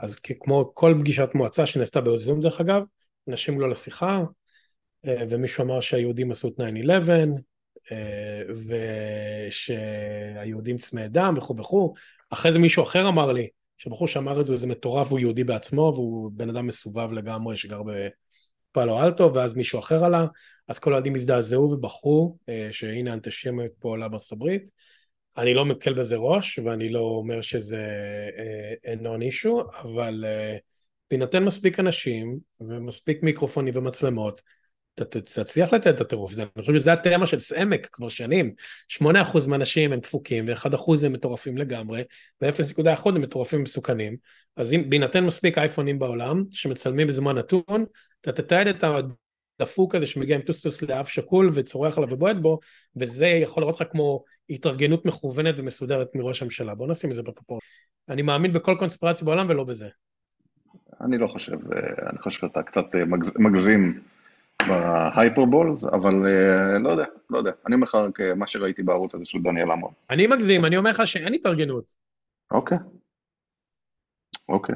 אז 0.00 0.16
כמו 0.16 0.70
כל 0.74 0.94
פגישת 1.00 1.28
מועצה 1.34 1.66
שנעשתה 1.66 2.00
בזום 2.00 2.40
דרך 2.40 2.60
אגב, 2.60 2.82
אנשים 3.28 3.60
לא 3.60 3.70
לשיחה, 3.70 4.22
אה, 5.06 5.24
ומישהו 5.28 5.64
אמר 5.64 5.80
שהיהודים 5.80 6.30
עשו 6.30 6.48
את 6.48 6.60
9-11, 6.60 6.62
ושהיהודים 9.48 10.78
צמאי 10.78 11.08
דם 11.08 11.34
וכו' 11.36 11.56
וכו', 11.56 11.94
אחרי 12.30 12.52
זה 12.52 12.58
מישהו 12.58 12.82
אחר 12.82 13.08
אמר 13.08 13.32
לי, 13.32 13.48
שבחור 13.78 14.08
שאמר 14.08 14.40
את 14.40 14.46
זה, 14.46 14.52
איזה 14.52 14.66
מטורף, 14.66 15.10
הוא 15.10 15.18
יהודי 15.18 15.44
בעצמו, 15.44 15.92
והוא 15.94 16.30
בן 16.34 16.48
אדם 16.50 16.66
מסובב 16.66 17.12
לגמרי, 17.12 17.56
שגר 17.56 17.82
בפאלו 17.82 19.02
אלטו, 19.02 19.34
ואז 19.34 19.54
מישהו 19.54 19.78
אחר 19.78 20.04
עלה, 20.04 20.26
אז 20.68 20.78
כל 20.78 20.94
הילדים 20.94 21.14
הזדעזעו 21.14 21.70
ובחרו 21.70 22.36
אה, 22.48 22.68
שהנה 22.72 23.10
האנטישמיות 23.10 23.72
פה 23.78 23.88
עולה 23.88 24.08
בארצות 24.08 24.32
הברית. 24.32 24.70
אני 25.38 25.54
לא 25.54 25.64
מקל 25.64 25.92
בזה 25.92 26.16
ראש, 26.16 26.58
ואני 26.58 26.88
לא 26.88 27.00
אומר 27.00 27.40
שזה 27.40 27.86
נון 29.00 29.22
אישו, 29.22 29.62
אבל 29.82 30.24
אה, 30.26 30.56
בהינתן 31.10 31.44
מספיק 31.44 31.80
אנשים, 31.80 32.38
ומספיק 32.60 33.22
מיקרופונים 33.22 33.74
ומצלמות, 33.76 34.42
תצליח 35.04 35.72
לתת 35.72 35.86
את 35.86 36.00
הטירוף 36.00 36.32
הזה. 36.32 36.42
אני 36.42 36.64
חושב 36.64 36.78
שזה 36.78 36.92
התמה 36.92 37.26
של 37.26 37.38
סעמק 37.38 37.88
כבר 37.92 38.08
שנים. 38.08 38.54
8% 38.88 39.48
מהאנשים 39.48 39.92
הם 39.92 40.00
דפוקים, 40.00 40.48
ו-1% 40.48 41.06
הם 41.06 41.12
מטורפים 41.12 41.58
לגמרי, 41.58 42.02
ו-0.1% 42.42 43.08
הם 43.08 43.22
מטורפים 43.22 43.62
מסוכנים. 43.62 44.16
אז 44.56 44.72
אם 44.72 44.90
בהינתן 44.90 45.24
מספיק 45.24 45.58
אייפונים 45.58 45.98
בעולם, 45.98 46.44
שמצלמים 46.50 47.06
בזמן 47.06 47.38
נתון, 47.38 47.84
אתה 48.20 48.32
תתעד 48.32 48.66
את 48.66 48.84
הדפוק 49.60 49.94
הזה 49.94 50.06
שמגיע 50.06 50.36
עם 50.36 50.42
טוסטוס 50.42 50.82
לאף 50.82 51.08
שקול 51.08 51.50
וצורח 51.54 51.98
עליו 51.98 52.12
ובועט 52.12 52.36
בו, 52.36 52.58
וזה 52.96 53.26
יכול 53.26 53.62
לראות 53.62 53.80
לך 53.80 53.86
כמו 53.92 54.24
התארגנות 54.50 55.06
מכוונת 55.06 55.54
ומסודרת 55.58 56.08
מראש 56.14 56.42
הממשלה. 56.42 56.74
בוא 56.74 56.88
נשים 56.88 57.10
את 57.10 57.14
זה 57.14 57.22
בפרופורט. 57.22 57.62
אני 58.08 58.22
מאמין 58.22 58.52
בכל 58.52 58.76
קונספירציה 58.78 59.24
בעולם 59.24 59.46
ולא 59.48 59.64
בזה. 59.64 59.88
אני 61.00 61.18
לא 61.18 61.26
חושב, 61.26 61.72
אה, 61.72 62.10
אני 62.10 62.18
חושב 62.18 62.40
שאתה 62.40 62.62
קצת 62.62 62.84
אה, 62.94 63.04
מגזים. 63.38 64.00
ב 64.68 64.78
hyperboles, 64.78 65.84
אבל 65.84 66.14
uh, 66.14 66.78
לא 66.78 66.88
יודע, 66.88 67.04
לא 67.30 67.38
יודע. 67.38 67.50
אני 67.66 67.74
אומר 67.74 67.84
לך 67.84 67.94
רק 67.94 68.18
מה 68.36 68.46
שראיתי 68.46 68.82
בערוץ 68.82 69.14
הזה 69.14 69.24
של 69.24 69.38
דניאל 69.38 69.70
עמרם. 69.70 69.92
אני 70.10 70.26
מגזים, 70.26 70.64
אני 70.64 70.76
אומר 70.76 70.90
לך 70.90 71.06
שאין 71.06 71.34
התארגנות. 71.34 71.94
אוקיי. 72.50 72.78
אוקיי. 74.48 74.74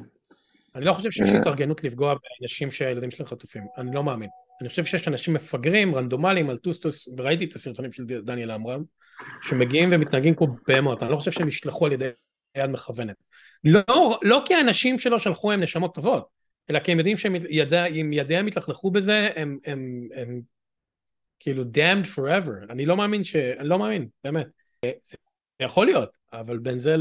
אני 0.75 0.85
לא 0.85 0.93
חושב 0.93 1.11
שיש 1.11 1.29
אה. 1.29 1.41
התארגנות 1.41 1.85
לפגוע 1.85 2.15
באנשים 2.15 2.71
שהילדים 2.71 3.11
שלהם 3.11 3.29
חטופים, 3.29 3.63
אני 3.79 3.95
לא 3.95 4.05
מאמין. 4.05 4.29
אני 4.61 4.69
חושב 4.69 4.85
שיש 4.85 5.09
אנשים 5.09 5.35
מפגרים, 5.35 5.95
רנדומליים, 5.95 6.51
על 6.51 6.57
טוסטוס, 6.57 7.09
וראיתי 7.19 7.45
את 7.45 7.55
הסרטונים 7.55 7.93
של 7.93 8.05
דניאל 8.05 8.51
עמרם, 8.51 8.83
שמגיעים 9.43 9.89
ומתנהגים 9.93 10.35
כמו 10.35 10.47
בהמות, 10.69 11.03
אני 11.03 11.11
לא 11.11 11.17
חושב 11.17 11.31
שהם 11.31 11.49
ישלחו 11.49 11.87
על 11.87 11.93
ידי 11.93 12.09
יד 12.57 12.71
מכוונת. 12.71 13.17
לא, 13.65 14.19
לא 14.23 14.43
כי 14.47 14.55
האנשים 14.55 14.99
שלו 14.99 15.19
שלחו 15.19 15.53
הם 15.53 15.61
נשמות 15.61 15.95
טובות, 15.95 16.29
אלא 16.71 16.79
כי 16.79 16.93
הם 16.93 16.99
יודעים 16.99 17.17
שאם 17.17 17.37
ידע, 17.51 17.85
ידיהם 17.89 18.49
יתלכלכו 18.49 18.91
בזה, 18.91 19.29
הם, 19.37 19.59
הם, 19.65 20.09
הם 20.17 20.41
כאילו 21.41 21.63
damned 21.63 22.07
forever. 22.17 22.71
אני 22.73 22.87
לא 22.87 22.97
מאמין 22.97 23.25
ש... 23.25 23.37
אני 23.37 23.69
לא 23.69 23.79
מאמין, 23.79 24.09
באמת. 24.25 24.47
יכול 25.63 25.87
להיות, 25.87 26.11
אבל 26.33 26.59
בין 26.59 26.81
זה, 26.81 26.95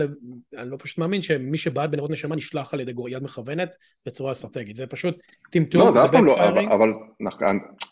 אני 0.58 0.70
לא 0.70 0.78
פשוט 0.80 0.98
מאמין 0.98 1.22
שמי 1.22 1.58
שבעט 1.58 1.90
בנרות 1.90 2.12
נשמה 2.12 2.36
נשלח 2.36 2.74
על 2.74 2.80
ידי 2.80 2.94
יד 3.10 3.24
מכוונת 3.24 3.70
בצורה 4.06 4.32
אסטרטגית. 4.32 4.76
זה 4.76 4.88
פשוט 4.88 5.22
טמטום. 5.52 5.82
לא, 5.82 5.92
זה 5.92 6.06
אף 6.06 6.12
פעם 6.12 6.26
לא, 6.26 6.48
אבל, 6.48 6.66
אבל 6.66 6.90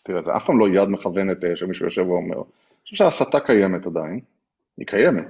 תראה, 0.03 0.23
זה 0.23 0.35
אף 0.37 0.45
פעם 0.45 0.59
לא 0.59 0.69
יד 0.69 0.89
מכוונת 0.89 1.43
אה, 1.43 1.55
שמישהו 1.55 1.85
יושב 1.85 2.07
ואומר. 2.07 2.35
אני 2.35 2.43
חושב 2.83 2.95
שההסתה 2.95 3.39
קיימת 3.39 3.85
עדיין, 3.85 4.19
היא 4.77 4.87
קיימת. 4.87 5.27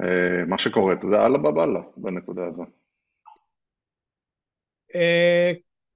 אה, 0.00 0.44
מה 0.46 0.58
שקורה, 0.58 0.94
זה 1.10 1.26
אללה 1.26 1.38
בבאללה 1.38 1.80
בנקודה. 1.96 2.42
אה, 4.94 5.52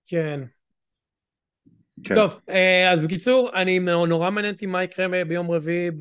כן. 0.07 0.41
כן. 2.05 2.15
טוב, 2.15 2.41
אה, 2.49 2.93
אז 2.93 3.03
בקיצור, 3.03 3.51
אני 3.55 3.79
נורא 3.79 4.31
מעניין 4.31 4.55
אותי 4.55 4.67
מה 4.67 4.85
יקרה 4.85 5.25
ביום 5.25 5.51
רביעי 5.51 5.87
אה, 5.89 5.93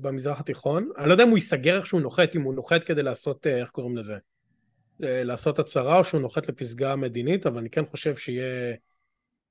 במזרח 0.00 0.40
התיכון. 0.40 0.90
אני 0.98 1.08
לא 1.08 1.14
יודע 1.14 1.24
אם 1.24 1.28
הוא 1.28 1.36
ייסגר 1.36 1.76
איך 1.76 1.86
שהוא 1.86 2.00
נוחת, 2.00 2.36
אם 2.36 2.42
הוא 2.42 2.54
נוחת 2.54 2.84
כדי 2.84 3.02
לעשות, 3.02 3.46
איך 3.46 3.68
קוראים 3.68 3.96
לזה? 3.96 4.14
לעשות 5.00 5.58
הצהרה 5.58 5.98
או 5.98 6.04
שהוא 6.04 6.20
נוחת 6.20 6.48
לפסגה 6.48 6.96
מדינית, 6.96 7.46
אבל 7.46 7.58
אני 7.58 7.70
כן 7.70 7.86
חושב 7.86 8.16
שיהיה 8.16 8.74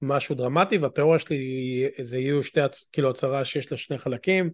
משהו 0.01 0.35
דרמטי, 0.35 0.77
והתיאוריה 0.77 1.19
שלי 1.19 1.89
זה 2.01 2.17
יהיו 2.17 2.43
שתי, 2.43 2.59
כאילו 2.91 3.09
הצהרה 3.09 3.45
שיש 3.45 3.71
לה 3.71 3.77
שני 3.77 3.97
חלקים. 3.97 4.49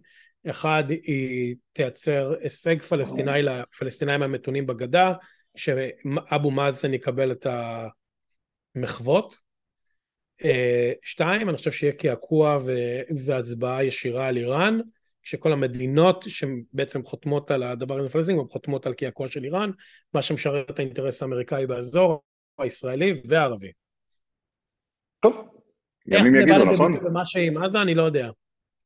אחד, 0.50 0.84
היא 0.90 1.56
תייצר 1.72 2.34
הישג 2.40 2.82
פלסטיני 2.82 3.42
לפלסטינאים 3.42 4.22
המתונים 4.22 4.66
בגדה, 4.66 5.12
שאבו 5.56 6.50
מאזן 6.50 6.94
יקבל 6.94 7.32
את 7.32 7.46
המחוות. 8.76 9.51
אה, 10.44 10.92
שתיים, 11.02 11.48
אני 11.48 11.56
חושב 11.56 11.72
שיהיה 11.72 11.92
קעקוע 11.92 12.58
והצבעה 13.24 13.84
ישירה 13.84 14.26
על 14.26 14.36
איראן, 14.36 14.78
כשכל 15.22 15.52
המדינות 15.52 16.24
שבעצם 16.28 17.04
חותמות 17.04 17.50
על 17.50 17.62
הדבר 17.62 17.98
עם 17.98 18.04
הפלסטינים, 18.04 18.48
חותמות 18.48 18.86
על 18.86 18.94
קעקוע 18.94 19.28
של 19.28 19.44
איראן, 19.44 19.70
מה 20.14 20.22
שמשרת 20.22 20.70
את 20.70 20.78
האינטרס 20.78 21.22
האמריקאי 21.22 21.66
באזור, 21.66 22.22
הישראלי 22.58 23.22
והערבי. 23.24 23.72
טוב, 25.20 25.48
ימים 26.06 26.34
יגידו, 26.34 26.72
נכון? 26.72 26.94
איך 26.94 27.02
זה 27.02 27.08
בא 27.08 27.24
שעם 27.24 27.62
עזה, 27.64 27.82
אני 27.82 27.94
לא 27.94 28.02
יודע. 28.02 28.30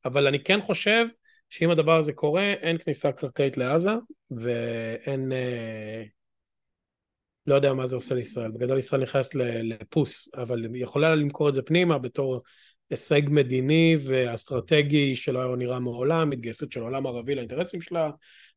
אבל 0.05 0.27
אני 0.27 0.43
כן 0.43 0.61
חושב 0.61 1.05
שאם 1.49 1.69
הדבר 1.69 1.97
הזה 1.97 2.13
קורה, 2.13 2.53
אין 2.53 2.77
כניסה 2.77 3.11
קרקעית 3.11 3.57
לעזה, 3.57 3.91
ואין... 4.31 5.31
אה, 5.31 6.03
לא 7.47 7.55
יודע 7.55 7.73
מה 7.73 7.87
זה 7.87 7.95
עושה 7.95 8.15
לישראל. 8.15 8.51
בגדול 8.51 8.77
ישראל 8.77 9.01
נכנסת 9.01 9.35
לפוס, 9.35 10.29
אבל 10.35 10.65
היא 10.73 10.83
יכולה 10.83 11.15
למכור 11.15 11.49
את 11.49 11.53
זה 11.53 11.61
פנימה 11.61 11.97
בתור 11.97 12.41
הישג 12.89 13.21
מדיני 13.25 13.95
ואסטרטגי 14.05 15.15
שלא 15.15 15.57
נראה 15.57 15.79
מעולם, 15.79 16.31
התגייסות 16.31 16.71
של 16.71 16.79
העולם 16.79 17.05
הערבי 17.05 17.35
לאינטרסים 17.35 17.81
שלה. 17.81 18.09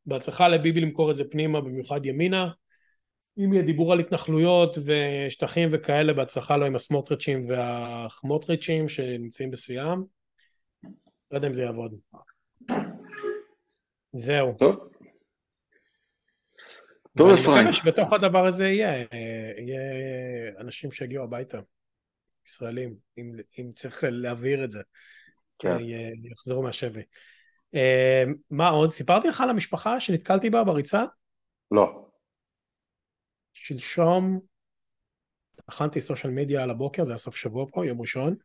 בהצלחה 0.05 0.47
לביבי 0.47 0.81
למכור 0.81 1.11
את 1.11 1.15
זה 1.15 1.23
פנימה, 1.23 1.61
במיוחד 1.61 2.05
ימינה. 2.05 2.49
אם 3.37 3.53
יהיה 3.53 3.65
דיבור 3.65 3.93
על 3.93 3.99
התנחלויות 3.99 4.77
ושטחים 4.85 5.69
וכאלה, 5.71 6.13
בהצלחה 6.13 6.57
לו 6.57 6.65
עם 6.65 6.75
הסמוטריצ'ים 6.75 7.49
והחמוטריצ'ים 7.49 8.89
שנמצאים 8.89 9.51
בשיאם. 9.51 10.03
לא 11.31 11.37
יודע 11.37 11.47
אם 11.47 11.53
זה 11.53 11.63
יעבוד. 11.63 11.95
זהו. 14.13 14.55
טוב, 14.57 14.90
טוב 17.17 17.29
אפרים. 17.29 17.57
אני 17.57 17.59
מקווה 17.59 17.73
שבתוך 17.73 18.13
הדבר 18.13 18.45
הזה 18.45 18.67
יהיה, 18.67 19.05
יהיה 19.57 19.81
אנשים 20.59 20.91
שיגיעו 20.91 21.23
הביתה, 21.23 21.59
ישראלים, 22.47 22.95
אם, 23.17 23.31
אם 23.59 23.71
צריך 23.75 24.03
להבהיר 24.07 24.63
את 24.63 24.71
זה, 24.71 24.81
כן. 25.59 25.77
יחזרו 26.23 26.63
מהשבי. 26.63 27.03
אה, 27.75 28.23
מה 28.49 28.69
עוד? 28.69 28.91
סיפרתי 28.91 29.27
לך 29.27 29.41
על 29.41 29.49
המשפחה 29.49 29.99
שנתקלתי 29.99 30.49
בה 30.49 30.63
בריצה? 30.63 31.03
לא. 31.71 32.07
שלשום 33.53 34.39
הכנתי 35.67 36.01
סושיאל 36.01 36.33
מדיה 36.33 36.63
על 36.63 36.69
הבוקר, 36.69 37.03
זה 37.03 37.11
היה 37.11 37.17
סוף 37.17 37.35
שבוע 37.35 37.65
פה, 37.71 37.85
יום 37.85 38.01
ראשון, 38.01 38.35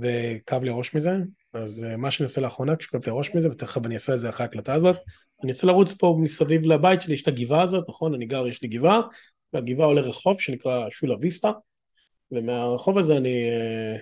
וכאב 0.00 0.62
לי 0.62 0.70
ראש 0.70 0.94
מזה, 0.94 1.10
אז 1.52 1.84
אה, 1.84 1.96
מה 1.96 2.10
שאני 2.10 2.24
עושה 2.24 2.40
לאחרונה, 2.40 2.76
כשכואב 2.76 3.02
לי 3.06 3.12
ראש 3.14 3.34
מזה, 3.34 3.50
ותכף 3.50 3.86
אני 3.86 3.94
אעשה 3.94 4.14
את 4.14 4.18
זה 4.18 4.28
אחרי 4.28 4.46
ההקלטה 4.46 4.74
הזאת, 4.74 4.96
אני 5.42 5.52
רוצה 5.52 5.66
לרוץ 5.66 5.92
פה 5.92 6.18
מסביב 6.20 6.62
לבית 6.62 7.00
שלי, 7.00 7.14
יש 7.14 7.22
את 7.22 7.28
הגבעה 7.28 7.62
הזאת, 7.62 7.84
נכון? 7.88 8.14
אני 8.14 8.26
גר, 8.26 8.48
יש 8.48 8.62
לי 8.62 8.68
גבעה, 8.68 9.00
והגבעה 9.52 9.86
עולה 9.86 10.00
רחוב 10.00 10.40
שנקרא 10.40 10.90
שולה 10.90 11.14
ויסטה, 11.20 11.52
ומהרחוב 12.32 12.98
הזה 12.98 13.16
אני 13.16 13.50
אה, 13.50 13.96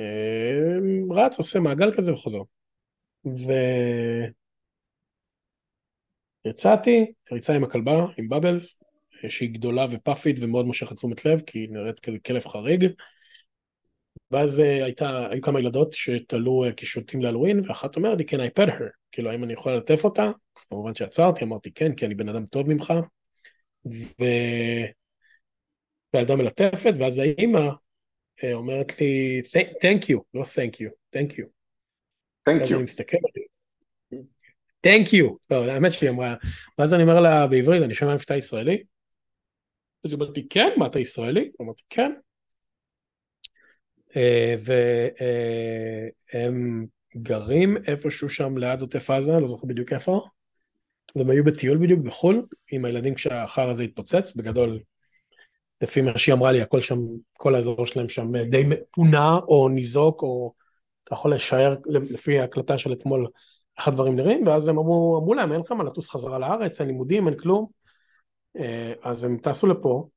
אה, 0.00 0.04
רץ, 1.10 1.38
עושה 1.38 1.60
מעגל 1.60 1.94
כזה 1.96 2.12
וחוזר. 2.12 2.42
ויצאתי, 6.44 7.12
ריצה 7.32 7.54
עם 7.54 7.64
הכלבה, 7.64 8.06
עם 8.16 8.28
בבלס, 8.28 8.82
שהיא 9.28 9.50
גדולה 9.50 9.86
ופאפית 9.90 10.36
ומאוד 10.40 10.66
מושכת 10.66 10.96
תשומת 10.96 11.24
לב, 11.24 11.40
כי 11.40 11.58
היא 11.58 11.68
נראית 11.70 12.00
כזה 12.00 12.18
כלב 12.18 12.46
חריג. 12.46 12.86
ואז 14.30 14.60
אה, 14.60 14.84
הייתה, 14.84 15.28
היו 15.30 15.42
כמה 15.42 15.60
ילדות 15.60 15.92
שתלו 15.92 16.64
אה, 16.64 16.72
קישוטים 16.72 17.22
להלווין, 17.22 17.60
ואחת 17.68 17.96
אומרת 17.96 18.18
לי, 18.18 18.24
כן, 18.24 18.40
I 18.40 18.60
pet 18.60 18.68
her, 18.68 18.90
כאילו, 19.12 19.30
האם 19.30 19.44
אני 19.44 19.52
יכול 19.52 19.72
ללטף 19.72 20.04
אותה? 20.04 20.30
כמובן 20.54 20.94
שעצרתי, 20.94 21.44
אמרתי, 21.44 21.72
כן, 21.72 21.94
כי 21.94 22.06
אני 22.06 22.14
בן 22.14 22.28
אדם 22.28 22.46
טוב 22.46 22.68
ממך. 22.68 22.92
ו... 23.86 24.24
והילדה 26.14 26.36
מלטפת, 26.36 26.92
ואז 26.98 27.18
האימא 27.18 27.68
אה, 28.44 28.52
אומרת 28.52 29.00
לי, 29.00 29.40
thank 29.82 30.02
you, 30.02 30.18
לא 30.34 30.42
thank 30.42 30.74
you, 30.74 31.16
thank 31.16 31.32
you. 31.32 31.44
thank 32.48 32.70
you. 32.70 32.74
אני 32.74 32.82
מסתכל 32.82 33.16
thank 34.86 35.06
you. 35.06 35.36
לא, 35.50 35.64
האמת 35.64 35.92
שהיא 35.92 36.10
אמרה, 36.10 36.34
ואז 36.78 36.94
אני 36.94 37.02
אומר 37.02 37.20
לה 37.20 37.46
בעברית, 37.46 37.82
אני 37.82 37.94
שומע 37.94 38.18
שאתה 38.18 38.36
ישראלי? 38.36 38.82
אז 40.04 40.12
היא 40.12 40.20
אומרת 40.20 40.36
לי, 40.36 40.46
כן, 40.50 40.68
מה 40.76 40.86
אתה 40.86 40.98
ישראלי? 40.98 41.50
אמרתי, 41.60 41.82
כן. 41.90 42.12
אה, 44.16 44.54
והם 46.34 46.86
גרים 47.16 47.76
איפשהו 47.86 48.28
שם 48.28 48.58
ליד 48.58 48.80
עוטף 48.80 49.10
עזה, 49.10 49.40
לא 49.40 49.46
זוכר 49.46 49.66
בדיוק 49.66 49.92
איפה, 49.92 50.26
והם 51.16 51.30
היו 51.30 51.44
בטיול 51.44 51.78
בדיוק 51.78 52.00
בחו"ל 52.00 52.46
עם 52.70 52.84
הילדים 52.84 53.14
כשהחר 53.14 53.70
הזה 53.70 53.82
התפוצץ, 53.82 54.36
בגדול, 54.36 54.80
לפי 55.80 56.02
מה 56.02 56.18
שהיא 56.18 56.34
אמרה 56.34 56.52
לי, 56.52 56.62
הכל 56.62 56.80
שם, 56.80 56.98
כל 57.32 57.54
האזור 57.54 57.86
שלהם 57.86 58.08
שם 58.08 58.36
די 58.50 58.64
פונה 58.90 59.38
או 59.48 59.68
ניזוק, 59.68 60.22
או 60.22 60.52
אתה 61.04 61.14
יכול 61.14 61.34
לשער 61.34 61.76
לפי 61.86 62.38
ההקלטה 62.38 62.78
של 62.78 62.92
אתמול, 62.92 63.26
איך 63.78 63.88
הדברים 63.88 64.16
נראים, 64.16 64.46
ואז 64.46 64.68
הם 64.68 64.78
אמרו, 64.78 65.18
אמרו 65.18 65.34
להם, 65.34 65.52
אין 65.52 65.60
לך 65.60 65.72
מה 65.72 65.84
לטוס 65.84 66.10
חזרה 66.10 66.38
לארץ, 66.38 66.80
אין 66.80 66.88
לימודים, 66.88 67.28
אין 67.28 67.38
כלום. 67.38 67.66
אה, 68.58 68.92
אז 69.02 69.24
הם 69.24 69.38
טסו 69.42 69.66
לפה, 69.66 70.08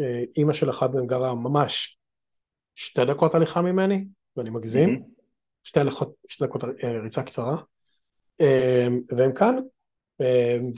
אה, 0.00 0.22
אימא 0.36 0.52
של 0.52 0.70
אחד 0.70 0.94
מהם 0.94 1.06
גרה 1.06 1.34
ממש 1.34 1.98
שתי 2.74 3.04
דקות 3.04 3.34
הליכה 3.34 3.62
ממני, 3.62 4.04
ואני 4.36 4.50
מגזים, 4.50 4.96
mm-hmm. 4.96 5.22
שתי, 5.62 5.80
דקות, 5.84 6.14
שתי 6.28 6.44
דקות 6.44 6.64
ריצה 7.02 7.22
קצרה, 7.22 7.56
והם 9.16 9.32
כאן, 9.34 9.56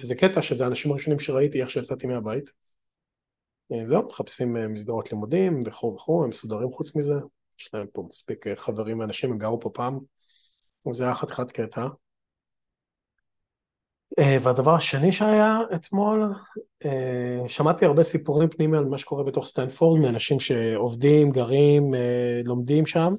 וזה 0.00 0.14
קטע 0.14 0.42
שזה 0.42 0.64
האנשים 0.64 0.90
הראשונים 0.90 1.18
שראיתי 1.18 1.60
איך 1.60 1.70
שיצאתי 1.70 2.06
מהבית. 2.06 2.50
זהו, 3.84 4.06
מחפשים 4.06 4.72
מסגרות 4.72 5.12
לימודים 5.12 5.60
וכו' 5.66 5.94
וכו', 5.94 6.24
הם 6.24 6.28
מסודרים 6.28 6.70
חוץ 6.70 6.96
מזה, 6.96 7.14
יש 7.60 7.74
להם 7.74 7.86
פה 7.92 8.04
מספיק 8.08 8.46
חברים 8.54 8.98
ואנשים, 8.98 9.32
הם 9.32 9.38
גרו 9.38 9.60
פה 9.60 9.70
פעם, 9.74 9.98
זה 10.92 11.04
היה 11.04 11.14
חתיכת 11.14 11.52
קטע. 11.52 11.86
אה, 14.18 14.36
והדבר 14.42 14.74
השני 14.74 15.12
שהיה 15.12 15.58
אתמול, 15.74 16.22
אה, 16.84 17.48
שמעתי 17.48 17.84
הרבה 17.84 18.02
סיפורים 18.02 18.48
פנימי 18.48 18.76
על 18.76 18.84
מה 18.84 18.98
שקורה 18.98 19.24
בתוך 19.24 19.46
סטנפורד, 19.46 20.00
מאנשים 20.00 20.40
שעובדים, 20.40 21.30
גרים, 21.30 21.94
אה, 21.94 22.40
לומדים 22.44 22.86
שם. 22.86 23.14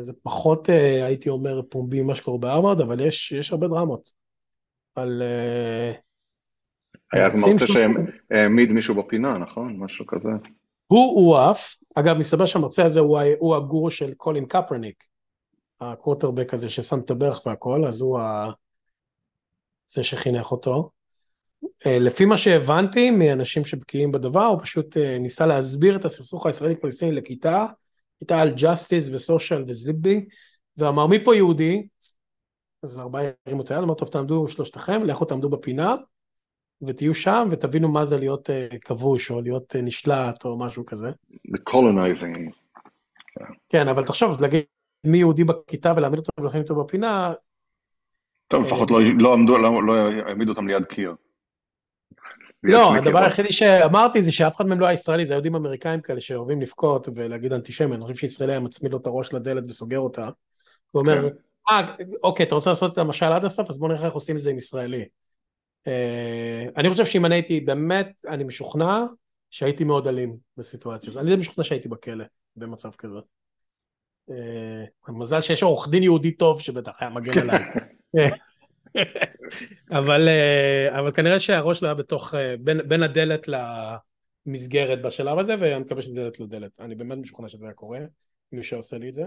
זה 0.00 0.12
פחות, 0.22 0.68
הייתי 1.02 1.28
אומר, 1.28 1.60
פומבי 1.68 2.02
ממה 2.02 2.14
שקורה 2.14 2.38
בהרווארד, 2.38 2.80
אבל 2.80 3.00
יש, 3.00 3.32
יש 3.32 3.52
הרבה 3.52 3.68
דרמות. 3.68 4.12
על... 4.94 5.22
היה 7.12 7.26
אז 7.26 7.44
מרצה 7.44 7.66
שהעמיד 7.66 8.72
מישהו 8.72 8.94
בפינה, 8.94 9.38
נכון? 9.38 9.76
משהו 9.76 10.06
כזה. 10.06 10.30
הוא 10.86 11.20
הוא 11.20 11.38
עף, 11.38 11.76
אגב, 11.94 12.16
מסתבר 12.16 12.46
שהמרצה 12.46 12.84
הזה 12.84 13.00
הוא, 13.00 13.20
הוא 13.38 13.56
הגורו 13.56 13.90
של 13.90 14.14
קולין 14.14 14.46
קפרניק, 14.46 15.04
הקווטרבק 15.80 16.54
הזה 16.54 16.68
ששם 16.68 16.98
את 16.98 17.10
הברך 17.10 17.46
והכל, 17.46 17.84
אז 17.84 18.00
הוא 18.00 18.18
ה... 18.18 18.50
זה 19.90 20.02
שחינך 20.02 20.52
אותו. 20.52 20.90
אה, 21.86 21.98
לפי 21.98 22.24
מה 22.24 22.36
שהבנתי 22.36 23.10
מאנשים 23.10 23.64
שבקיאים 23.64 24.12
בדבר, 24.12 24.44
הוא 24.44 24.60
פשוט 24.62 24.96
אה, 24.96 25.18
ניסה 25.18 25.46
להסביר 25.46 25.96
את 25.96 26.04
הסכסוך 26.04 26.46
הישראלי-פלסטיני 26.46 27.12
לכיתה, 27.12 27.66
כיתה 28.18 28.40
על 28.40 28.54
ג'אסטיס 28.54 29.08
וסושיאל 29.12 29.64
וזיבדי, 29.68 30.24
ואמר 30.76 31.06
מי 31.06 31.24
פה 31.24 31.36
יהודי? 31.36 31.86
אז 32.82 33.00
ארבעה 33.00 33.22
הרימו 33.46 33.62
את 33.62 33.70
היד, 33.70 33.82
אמר 33.82 33.94
טוב 33.94 34.08
תעמדו 34.08 34.48
שלושתכם, 34.48 35.04
לכו 35.04 35.24
תעמדו 35.24 35.48
בפינה, 35.48 35.94
ותהיו 36.82 37.14
שם 37.14 37.48
ותבינו 37.50 37.88
מה 37.88 38.04
זה 38.04 38.18
להיות 38.18 38.50
uh, 38.50 38.78
כבוש 38.78 39.30
או 39.30 39.40
להיות 39.40 39.76
נשלט 39.76 40.44
או 40.44 40.58
משהו 40.58 40.86
כזה. 40.86 41.10
The 41.32 41.70
colonizing. 41.70 42.50
כן, 43.68 43.88
אבל 43.88 44.04
תחשוב, 44.04 44.42
להגיד 44.42 44.62
מי 45.04 45.18
יהודי 45.18 45.44
בכיתה 45.44 45.92
ולהעמיד 45.96 46.18
אותו 46.18 46.32
ולשים 46.40 46.60
אותו 46.60 46.84
בפינה, 46.84 47.32
טוב, 48.50 48.64
לפחות 48.64 48.90
לא, 48.90 48.98
לא 49.18 49.32
עמדו, 49.32 49.58
לא, 49.58 49.82
לא 49.82 50.10
העמידו 50.26 50.50
אותם 50.50 50.68
ליד 50.68 50.84
קיר. 50.84 51.14
לא, 52.62 52.94
הדבר 52.94 53.18
היחידי 53.18 53.52
שאמרתי 53.52 54.22
זה 54.22 54.32
שאף 54.32 54.56
אחד 54.56 54.66
מהם 54.66 54.80
לא 54.80 54.86
היה 54.86 54.94
ישראלי, 54.94 55.26
זה 55.26 55.34
היהודים 55.34 55.54
אמריקאים 55.54 56.00
כאלה 56.00 56.20
שאוהבים 56.20 56.60
לבכות 56.60 57.08
ולהגיד 57.14 57.52
אנטישמי, 57.52 57.94
אני 57.94 58.02
חושב 58.02 58.16
שישראלי 58.16 58.52
היה 58.52 58.60
מצמיד 58.60 58.92
לו 58.92 58.98
את 58.98 59.06
הראש 59.06 59.32
לדלת 59.32 59.64
וסוגר 59.68 59.98
אותה. 59.98 60.28
הוא 60.92 61.00
אומר, 61.00 61.22
כן. 61.22 61.36
אה, 61.70 61.94
אוקיי, 62.22 62.46
אתה 62.46 62.54
רוצה 62.54 62.70
לעשות 62.70 62.92
את 62.92 62.98
המשל 62.98 63.26
עד 63.26 63.44
הסוף, 63.44 63.70
אז 63.70 63.78
בוא 63.78 63.88
נראה 63.88 64.06
איך 64.06 64.14
עושים 64.14 64.36
את 64.36 64.42
זה 64.42 64.50
עם 64.50 64.58
ישראלי. 64.58 65.04
אה, 65.86 66.64
אני 66.76 66.90
חושב 66.90 67.06
שאם 67.06 67.24
אני 67.24 67.34
הייתי 67.34 67.60
באמת, 67.60 68.12
אני 68.28 68.44
משוכנע 68.44 69.04
שהייתי 69.50 69.84
מאוד 69.84 70.06
אלים 70.06 70.36
בסיטואציה 70.56 71.10
הזאת. 71.10 71.22
אני 71.22 71.36
משוכנע 71.36 71.64
שהייתי 71.64 71.88
בכלא 71.88 72.24
במצב 72.56 72.90
כזה. 72.98 73.18
אה, 74.30 74.84
מזל 75.08 75.40
שיש 75.40 75.62
עורך 75.62 75.88
דין 75.88 76.02
יהודי 76.02 76.30
טוב 76.30 76.60
שבטח 76.60 76.96
היה 77.00 77.10
מגן 77.10 77.38
עליי. 77.38 77.58
אבל, 79.98 80.28
אה, 80.28 80.98
אבל 80.98 81.12
כנראה 81.12 81.40
שהראש 81.40 81.78
שלו 81.78 81.88
היה 81.88 81.94
בתוך, 81.94 82.34
אה, 82.34 82.54
בין, 82.60 82.88
בין 82.88 83.02
הדלת 83.02 83.48
למסגרת 84.46 85.02
בשלב 85.02 85.38
הזה, 85.38 85.54
ואני 85.58 85.78
מקווה 85.78 86.02
שזה 86.02 86.14
דלת 86.14 86.40
לדלת. 86.40 86.80
אני 86.80 86.94
באמת 86.94 87.18
משוכנע 87.18 87.48
שזה 87.48 87.66
היה 87.66 87.74
קורה, 87.74 88.00
מי 88.52 88.62
שעושה 88.62 88.98
לי 88.98 89.08
את 89.08 89.14
זה. 89.14 89.24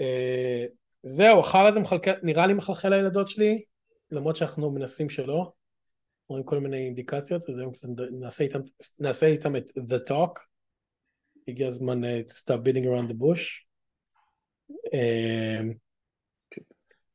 אה, 0.00 0.64
זהו, 1.02 1.40
אחר 1.40 1.58
הזה 1.66 1.80
מחלקל, 1.80 2.14
נראה 2.22 2.46
לי 2.46 2.54
מחלחל 2.54 2.88
לילדות 2.88 3.28
שלי, 3.28 3.62
למרות 4.10 4.36
שאנחנו 4.36 4.70
מנסים 4.70 5.08
שלא. 5.08 5.52
רואים 6.28 6.44
כל 6.44 6.58
מיני 6.58 6.76
אינדיקציות, 6.76 7.48
אז 7.48 7.58
היום 7.58 7.72
נעשה 8.10 8.44
נעשה 8.98 9.26
איתם 9.26 9.56
את 9.56 9.72
The 9.76 10.10
Talk. 10.10 10.40
הגיע 11.48 11.68
הזמן 11.68 12.04
to 12.04 12.32
stop 12.32 12.64
beating 12.64 12.84
around 12.84 13.10
the 13.10 13.14
bush. 13.14 13.64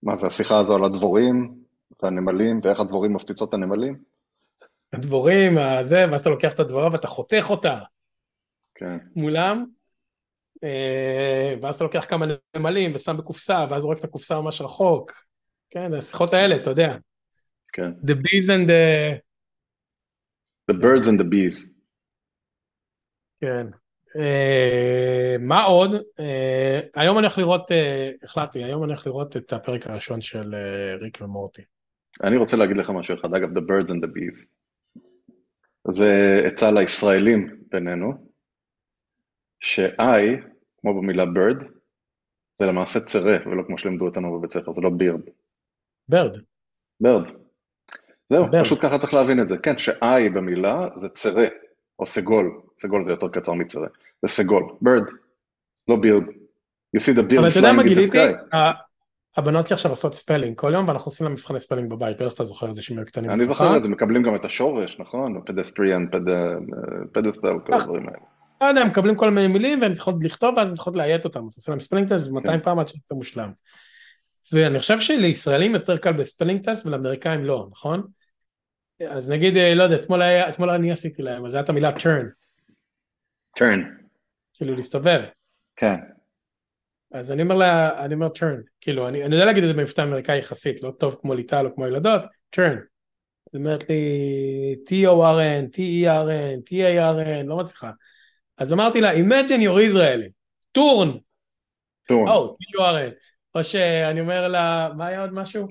מה 0.06 0.16
זה 0.16 0.28
השיחה 0.28 0.60
הזו 0.60 0.76
על 0.76 0.84
הדבורים 0.84 1.56
והנמלים, 2.04 2.60
ואיך 2.64 2.80
הדבורים 2.80 3.14
מפציצות 3.14 3.50
את 3.50 3.54
הנמלים? 3.54 4.04
הדבורים, 4.94 5.58
הזה, 5.58 6.06
ואז 6.12 6.22
אתה 6.22 6.30
לוקח 6.30 6.54
את 6.54 6.60
הדבורה 6.60 6.92
ואתה 6.92 7.08
חותך 7.08 7.46
אותה. 7.50 7.80
כן. 8.76 8.98
מולם, 9.16 9.66
אה, 10.64 11.56
ואז 11.62 11.76
אתה 11.76 11.84
לוקח 11.84 12.06
כמה 12.10 12.26
נמלים 12.56 12.92
ושם 12.96 13.18
בקופסה, 13.18 13.66
ואז 13.70 13.82
זורק 13.82 14.00
את 14.00 14.04
הקופסה 14.04 14.42
ממש 14.42 14.62
רחוק. 14.62 15.12
כן, 15.70 15.94
השיחות 15.94 16.34
האלה, 16.34 16.56
אתה 16.56 16.70
יודע. 16.70 16.98
כן. 17.74 17.92
The 17.92 18.14
bees 18.14 18.48
and 18.48 18.70
the... 18.70 19.20
The 20.72 20.74
birds 20.74 21.08
and 21.08 21.20
the 21.20 21.24
bees. 21.24 21.70
כן. 23.42 23.68
אה, 24.16 25.36
מה 25.40 25.64
עוד? 25.64 25.92
אה, 26.20 26.80
היום 26.96 27.18
אני 27.18 27.26
הולך 27.26 27.38
לראות, 27.38 27.72
אה, 27.72 28.12
החלטתי, 28.24 28.64
היום 28.64 28.84
אני 28.84 28.92
הולך 28.92 29.08
לראות 29.08 29.38
את 29.38 29.54
הפרק 29.54 29.88
הראשון 29.88 30.22
של 30.22 30.56
ריק 31.02 31.22
ומורטי. 31.22 31.62
אני 32.24 32.38
רוצה 32.38 32.58
להגיד 32.58 32.78
לך 32.78 32.90
משהו 32.90 33.16
אחד, 33.16 33.36
אגב, 33.36 33.58
The 33.58 33.62
Birds 33.62 33.90
and 33.90 34.06
the 34.06 34.08
Bees. 34.08 34.48
זה 35.92 36.42
עצה 36.46 36.72
לישראלים 36.72 37.62
בינינו, 37.72 38.14
ש-I, 39.60 40.22
כמו 40.78 41.02
במילה 41.02 41.24
bird, 41.24 41.66
זה 42.60 42.66
למעשה 42.68 43.00
צרה, 43.00 43.38
ולא 43.46 43.64
כמו 43.68 43.78
שלימדו 43.78 44.06
אותנו 44.06 44.38
בבית 44.38 44.52
ספר, 44.52 44.74
זה 44.74 44.82
לא 44.82 44.90
בירד. 44.90 45.22
בירד. 46.10 46.38
בירד. 47.00 47.30
זהו, 48.30 48.46
פשוט 48.62 48.80
ככה 48.82 48.98
צריך 48.98 49.14
להבין 49.14 49.40
את 49.40 49.50
זה. 49.50 49.58
כן, 49.58 49.78
ש-I 49.78 50.34
במילה 50.36 50.88
זה 51.02 51.10
צרה, 51.10 51.48
או 52.00 52.06
סגול, 52.06 52.62
סגול 52.78 53.04
זה 53.04 53.12
יותר 53.12 53.28
קצר 53.28 53.54
מצרה. 53.54 53.88
זה 54.28 54.34
סגול, 54.34 54.64
beard, 54.84 55.12
לא 55.88 55.96
בירד. 55.96 56.24
You 56.98 57.00
see 57.00 57.16
the 57.16 57.24
beard 57.24 57.54
flying 57.54 57.88
in 57.88 57.96
the 57.96 58.12
sky. 58.12 58.56
הבנות 59.38 59.68
שלי 59.68 59.74
עכשיו 59.74 59.92
עושות 59.92 60.14
spelling 60.14 60.58
כל 60.58 60.72
יום 60.74 60.88
ואנחנו 60.88 61.10
עושים 61.10 61.26
להם 61.26 61.34
מבחני 61.34 61.60
spelling 61.60 61.90
בבית, 61.90 62.22
בטח 62.22 62.34
אתה 62.34 62.44
זוכר 62.44 62.70
את 62.70 62.76
זה 62.76 62.82
שהם 62.82 63.04
קטנים. 63.04 63.30
אני 63.30 63.46
זוכר 63.46 63.78
את 63.78 63.84
זה, 63.84 63.90
מקבלים 63.90 64.24
גם 64.24 64.36
את 64.36 64.46
השורש, 64.46 65.00
נכון? 65.00 65.42
pedestrian, 65.46 66.06
pedestal, 67.14 67.54
כל 67.66 67.74
אה, 67.74 67.80
הדברים 67.82 68.08
האלה. 68.08 68.20
לא 68.62 68.66
יודע, 68.68 68.86
מקבלים 68.86 69.16
כל 69.16 69.30
מיני 69.30 69.48
מילים 69.48 69.82
והם 69.82 69.94
צריכות 69.94 70.16
לכתוב 70.22 70.58
ואז 70.58 70.68
הם 70.68 70.76
צריכות 70.76 70.96
לאיית 70.96 71.26
אותם, 71.26 71.40
אז 71.40 71.58
עושים 71.58 71.72
להם 71.72 71.80
spelling 71.80 72.14
test 72.14 72.32
200 72.32 72.62
פעם 72.62 72.80
עד 72.80 72.88
שזה 72.88 73.00
מושלם. 73.12 73.52
ואני 74.54 74.80
חושב 74.80 75.00
שלישראלים 75.00 75.74
יותר 75.74 75.98
קל 75.98 76.14
ב 76.14 76.20
spelling 76.20 76.70
test 76.70 76.86
ולאמריקאים 76.86 77.46
לא, 77.46 77.68
נכון? 77.72 78.04
אז 79.10 79.32
נגיד, 79.32 79.58
אה, 79.58 79.76
לא 79.76 79.84
יודע, 79.84 79.96
אתמול 80.50 80.70
אני 80.70 80.92
עשיתי 80.92 81.22
להם, 81.22 81.46
אז 81.46 81.56
את 81.56 81.70
המילה 81.70 81.90
turn. 81.90 82.26
turn. 83.60 84.05
כאילו 84.58 84.76
להסתובב. 84.76 85.22
כן. 85.76 85.96
אז 87.12 87.32
אני 87.32 87.42
אומר 87.42 87.56
לה, 87.56 88.06
אני 88.06 88.14
אומר 88.14 88.28
turn, 88.28 88.62
כאילו, 88.82 89.08
אני, 89.08 89.24
אני 89.24 89.36
יודע 89.36 89.46
להגיד 89.46 89.64
את 89.64 89.68
זה 89.68 89.74
במבטא 89.74 90.02
אמריקאי 90.02 90.38
יחסית, 90.38 90.84
לא 90.84 90.92
טוב 91.00 91.18
כמו 91.22 91.34
ליטל 91.34 91.66
או 91.66 91.76
כמו 91.76 91.88
ילדות, 91.88 92.22
turn. 92.56 92.78
היא 93.54 93.60
אומרת 93.60 93.90
לי 93.90 94.76
T-O-R-N, 94.90 95.76
T-E-R-N, 95.76 96.62
T-A-R-N, 96.70 97.46
לא 97.46 97.58
מצליחה. 97.58 97.92
אז 98.58 98.74
אמרתי 98.74 99.02
לה, 99.02 99.14
imagine 99.14 99.62
you're 99.62 99.94
Israeli, 99.94 100.30
טורן. 100.72 101.12
טורן. 102.08 102.28
או, 102.28 102.56
T-O-R-N. 102.56 103.14
או 103.56 103.64
שאני 103.64 104.22
אומר 104.22 104.48
לה, 104.48 104.90
מה 104.98 105.08
היה 105.08 105.22
עוד 105.22 105.34
משהו? 105.34 105.68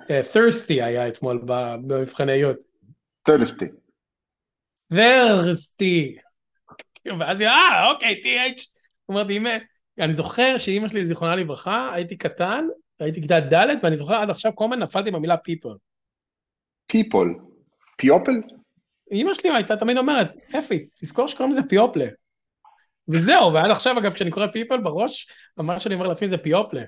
Uh, 0.00 0.34
thirsty 0.34 0.84
היה 0.84 1.08
אתמול 1.08 1.42
במבחני 1.86 2.32
י'. 2.32 2.44
thirsty. 3.28 3.66
thirsty. 4.92 6.25
ואז 7.20 7.40
היא, 7.40 7.48
אה, 7.48 7.90
אוקיי, 7.90 8.20
TH. 8.24 8.62
אמרתי, 9.10 9.40
אני 9.98 10.14
זוכר 10.14 10.58
שאימא 10.58 10.88
שלי, 10.88 11.04
זיכרונה 11.04 11.36
לברכה, 11.36 11.90
הייתי 11.92 12.16
קטן, 12.16 12.64
הייתי 13.00 13.22
כיתה 13.22 13.40
ד', 13.40 13.66
ואני 13.82 13.96
זוכר 13.96 14.14
עד 14.14 14.30
עכשיו 14.30 14.54
כל 14.54 14.64
הזמן 14.64 14.78
נפלתי 14.78 15.10
במילה 15.10 15.34
people. 15.34 15.76
people? 16.92 17.40
פיופל? 17.96 18.32
אימא 19.10 19.34
שלי 19.34 19.50
הייתה 19.50 19.76
תמיד 19.76 19.98
אומרת, 19.98 20.34
אפי, 20.58 20.86
תזכור 20.94 21.28
שקוראים 21.28 21.52
לזה 21.52 21.62
פיופלה. 21.62 22.06
וזהו, 23.08 23.52
ועד 23.52 23.70
עכשיו, 23.70 23.98
אגב, 23.98 24.12
כשאני 24.12 24.30
קורא 24.30 24.46
people 24.46 24.76
בראש, 24.76 25.28
מה 25.56 25.80
שאני 25.80 25.94
אומר 25.94 26.06
לעצמי 26.06 26.28
זה 26.28 26.38
פיופלה. 26.38 26.82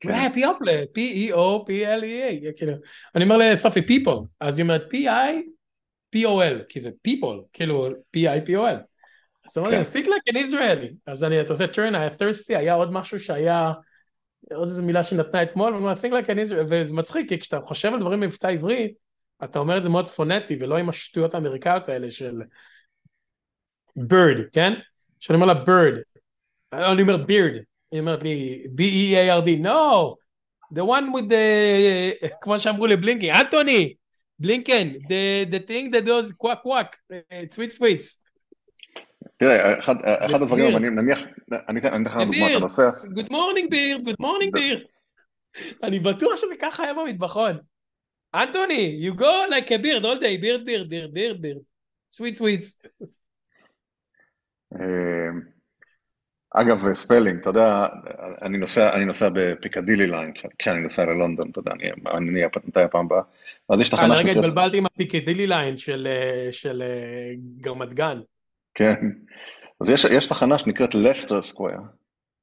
כן. 0.00 0.10
אה, 0.10 0.26
פיופלה, 0.34 0.82
P-E-O-P-L-E-A, 0.82 2.56
כאילו, 2.56 2.72
אני 3.14 3.24
אומר 3.24 3.36
לסופי 3.36 3.80
people, 3.80 4.24
אז 4.40 4.58
היא 4.58 4.62
אומרת 4.62 4.82
P-I-P-O-L, 4.92 6.64
כי 6.68 6.80
זה 6.80 6.90
people, 7.08 7.42
כאילו 7.52 7.88
P-I-P-O-L. 8.16 8.95
אז 9.48 9.58
אמרתי, 9.58 9.76
speak 9.76 10.06
like 10.06 10.32
an 10.32 10.36
Israeli. 10.36 10.94
אז 11.06 11.24
אני, 11.24 11.40
אתה 11.40 11.52
עושה 11.52 11.64
turn, 11.64 11.96
היה 11.96 12.08
thirsty, 12.08 12.58
היה 12.58 12.74
עוד 12.74 12.92
משהו 12.92 13.20
שהיה 13.20 13.72
עוד 14.54 14.68
איזה 14.68 14.82
מילה 14.82 15.04
שנתנה 15.04 15.42
אתמול, 15.42 15.72
אני 15.72 15.82
אומר, 15.82 15.92
think 15.92 16.24
like 16.24 16.28
an 16.28 16.48
Israel, 16.48 16.66
וזה 16.70 16.94
מצחיק, 16.94 17.28
כי 17.28 17.38
כשאתה 17.38 17.60
חושב 17.60 17.92
על 17.92 18.00
דברים 18.00 18.20
במבטא 18.20 18.46
עברית, 18.46 18.94
אתה 19.44 19.58
אומר 19.58 19.78
את 19.78 19.82
זה 19.82 19.88
מאוד 19.88 20.08
פונטי, 20.08 20.56
ולא 20.60 20.76
עם 20.76 20.88
השטויות 20.88 21.34
האמריקאיות 21.34 21.88
האלה 21.88 22.10
של 22.10 22.42
bird, 23.98 24.42
כן? 24.52 24.72
שאני 25.20 25.36
אומר 25.36 25.46
לה 25.46 25.64
bird, 25.64 26.20
אני 26.72 27.02
אומר 27.02 27.16
beard, 27.16 27.62
היא 27.92 28.00
אומרת 28.00 28.22
לי 28.22 28.64
B-E-A-R-D, 28.76 29.64
no, 29.64 30.14
the 30.74 30.82
one 30.82 31.14
with 31.14 31.28
the, 31.28 32.28
כמו 32.40 32.58
שאמרו 32.58 32.86
לבלינקי, 32.86 33.32
אנטוני, 33.32 33.94
בלינקן, 34.38 34.88
the, 34.88 35.50
the 35.50 35.68
thing 35.68 35.92
that 35.92 36.06
does 36.06 36.32
quack 36.44 36.62
quack, 36.66 37.16
צוויץ 37.50 37.76
צוויץ. 37.76 38.25
תראה, 39.36 39.78
אחד, 39.78 39.94
אחד 40.04 40.42
הדברים 40.42 40.74
הבנים, 40.74 40.94
נניח, 40.94 41.26
אני 41.68 41.80
אתן 41.80 42.02
לך 42.02 42.16
דוגמא, 42.16 42.50
אתה 42.50 42.58
נוסע... 42.58 42.90
Good 42.90 43.30
morning 43.30 43.68
beard, 43.70 44.08
good 44.08 44.24
morning 44.24 44.56
beard. 44.56 44.86
אני 45.82 45.98
בטוח 45.98 46.36
שזה 46.36 46.54
ככה 46.62 46.82
היה 46.82 46.94
במטבחון. 46.94 47.58
אנטוני, 48.34 49.08
you 49.08 49.18
go 49.20 49.50
like 49.50 49.68
a 49.68 49.78
beard 49.82 50.04
all 50.04 50.20
day, 50.20 50.42
beard, 50.42 50.64
beard, 50.66 50.88
beard, 50.90 51.12
beard, 51.14 51.40
beard. 51.42 51.60
sweet 52.16 52.36
sweets. 52.38 52.88
אגב, 56.54 56.92
spelling, 56.92 57.40
אתה 57.40 57.50
יודע, 57.50 57.86
אני 58.42 58.58
נוסע, 58.58 58.96
אני 58.96 59.04
נוסע 59.04 59.28
ב 59.34 59.40
Piccadilly 59.40 60.06
Line, 60.06 60.32
כשאני 60.58 60.80
נוסע 60.80 61.04
ללונדון, 61.04 61.50
אתה 61.50 61.60
יודע, 61.60 61.72
אני 62.14 62.30
נהיה 62.30 62.48
מתי 62.66 62.80
הפעם 62.80 63.06
הבאה, 63.06 63.22
אז 63.68 63.80
יש 63.80 63.88
תחנה 63.88 64.16
שנקראת... 64.16 64.36
רגע, 64.36 64.46
התבלבלתי 64.46 64.76
עם 64.76 64.86
ה 64.86 64.91
Piccadilly 64.91 65.46
Line 65.46 65.76
של 66.50 66.82
רמת 67.56 67.94
גן. 67.94 68.20
כן, 68.78 68.94
אז 69.80 69.90
יש, 69.90 70.04
יש 70.04 70.26
תחנה 70.26 70.58
שנקראת 70.58 70.94
Leicester 70.94 71.42
Square. 71.42 71.78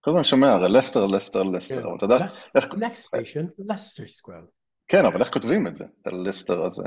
כל 0.02 0.12
הזמן 0.12 0.24
שומע, 0.24 0.50
הרי 0.50 0.70
לסטר, 0.70 1.08
לסטר, 1.08 1.44
לסטר, 1.44 1.88
אבל 1.88 1.98
אתה 1.98 2.06
יודע... 2.06 2.26
איך... 2.56 2.66
next 2.66 3.08
station, 3.08 3.46
Leicester 3.70 4.08
Square. 4.08 4.46
כן, 4.88 5.06
אבל 5.06 5.22
איך 5.22 5.34
כותבים 5.34 5.68
את 5.68 5.76
זה, 5.76 5.84
את 6.02 6.08
הלסטר 6.08 6.66
הזה? 6.66 6.84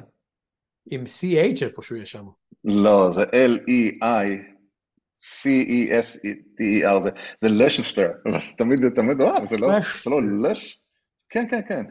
עם 0.90 1.04
CH 1.04 1.64
איפשהו 1.64 1.96
יש 1.96 2.12
שם. 2.12 2.26
לא, 2.64 3.10
זה 3.14 3.22
L-E-I. 3.22 4.56
C-E-S-T-E-R, 5.20 7.10
זה 7.42 7.48
לשסטר, 7.48 8.10
תמיד, 8.58 8.78
תמיד, 8.94 9.20
אה, 9.20 9.46
זה 9.50 9.56
לא, 9.56 9.68
זה 10.04 10.10
לא 10.10 10.50
לש? 10.50 10.80
כן, 11.28 11.44
כן, 11.50 11.60
כן. 11.68 11.84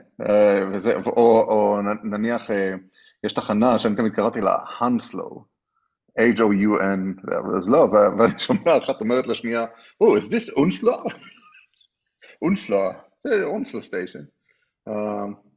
וזה, 0.74 0.96
או, 0.96 1.42
או 1.42 1.82
נניח, 2.04 2.50
יש 3.24 3.34
תחנה 3.34 3.80
שאני 3.80 3.96
תמיד 3.96 4.14
קראתי 4.14 4.42
לה 4.42 4.58
הנסלו, 4.80 5.46
H-O-U-N, 6.20 7.32
אז 7.58 7.70
לא, 7.70 7.88
ואני 8.18 8.40
שומע 8.40 8.78
אחת 8.78 9.02
אומרת 9.02 9.28
לשנייה, 9.28 9.66
Oh, 10.04 10.06
is 10.06 10.30
this 10.32 10.54
אונסלו? 10.58 10.94
אונסלו, 12.42 12.92
אונסלו 13.44 13.84
סטיישן. 13.84 14.20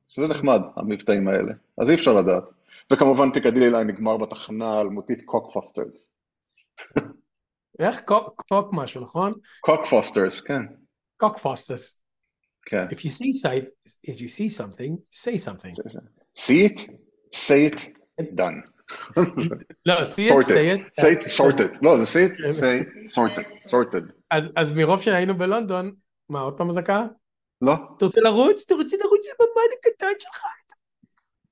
שזה 0.08 0.26
נחמד, 0.26 0.60
המבטאים 0.76 1.28
האלה. 1.28 1.52
אז 1.82 1.90
אי 1.90 1.94
אפשר 1.94 2.14
לדעת. 2.14 2.44
וכמובן 2.92 3.32
Piccadilly 3.32 3.70
Line 3.70 3.87
נגמר 3.86 4.16
בתחנה 4.16 4.66
האלמותית 4.66 5.22
Cockfosters. 5.24 6.11
איך? 7.78 8.00
קוק 8.48 8.70
משהו, 8.72 9.00
נכון? 9.00 9.32
Cockfosters, 9.61 10.40
כן. 10.40 10.62
Cockfosters. 11.16 12.02
כן. 12.66 12.84
If 12.84 12.98
you 12.98 13.10
see, 13.11 13.32
see, 13.42 13.90
if 14.10 14.20
you 14.20 14.28
see 14.28 14.48
something, 14.48 14.96
say 15.12 15.38
something. 15.38 15.72
See 16.38 16.64
it, 16.66 16.80
say 17.34 17.70
it, 17.70 18.36
done. 18.36 18.77
לא, 19.87 19.94
see 20.01 20.29
it, 20.29 20.44
say 20.44 20.68
it. 20.74 21.01
say 21.01 21.12
it, 21.12 21.29
sorted. 21.29 21.79
לא, 21.83 22.05
זה 22.05 22.05
say 22.05 22.31
it, 22.31 23.11
sorted, 23.14 23.68
sorted. 23.70 24.12
אז 24.57 24.72
מרוב 24.77 25.03
שהיינו 25.03 25.38
בלונדון, 25.38 25.92
מה, 26.29 26.40
עוד 26.40 26.59
פעם 26.59 26.68
אזעקה? 26.68 27.05
לא. 27.62 27.74
אתה 27.96 28.05
רוצה 28.05 28.20
לרוץ? 28.20 28.62
אתה 28.66 28.74
רוצה 28.74 28.96
לרוץ 28.96 29.27
לממ"ד 29.26 29.70
הקטן 29.79 30.07
שלך? 30.18 30.42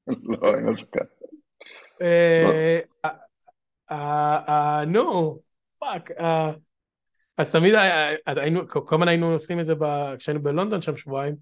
לא, 0.42 0.54
אין 0.54 0.68
אזעקה. 0.68 1.04
נו. 4.86 5.40
fuck. 5.78 6.10
אה, 6.10 6.52
אז 7.38 7.52
תמיד 7.52 7.74
היינו, 8.26 8.68
כל 8.68 8.94
הזמן 8.94 9.08
היינו 9.08 9.32
עושים 9.32 9.60
את 9.60 9.64
זה 9.64 9.74
כשהיינו 10.18 10.42
בלונדון 10.42 10.82
שם 10.82 10.96
שבועיים, 10.96 11.36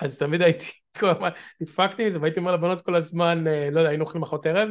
אז 0.00 0.18
תמיד 0.18 0.42
הייתי, 0.42 0.64
כל 0.98 1.08
הזמן, 1.08 1.28
נדפקתי 1.60 2.08
מזה 2.08 2.20
והייתי 2.20 2.40
אומר 2.40 2.52
לבנות 2.52 2.82
כל 2.82 2.94
הזמן, 2.94 3.46
אה, 3.46 3.68
לא 3.72 3.80
יודע, 3.80 3.90
היינו 3.90 4.04
אוכלים 4.04 4.22
ארוחת 4.22 4.46
ערב? 4.46 4.68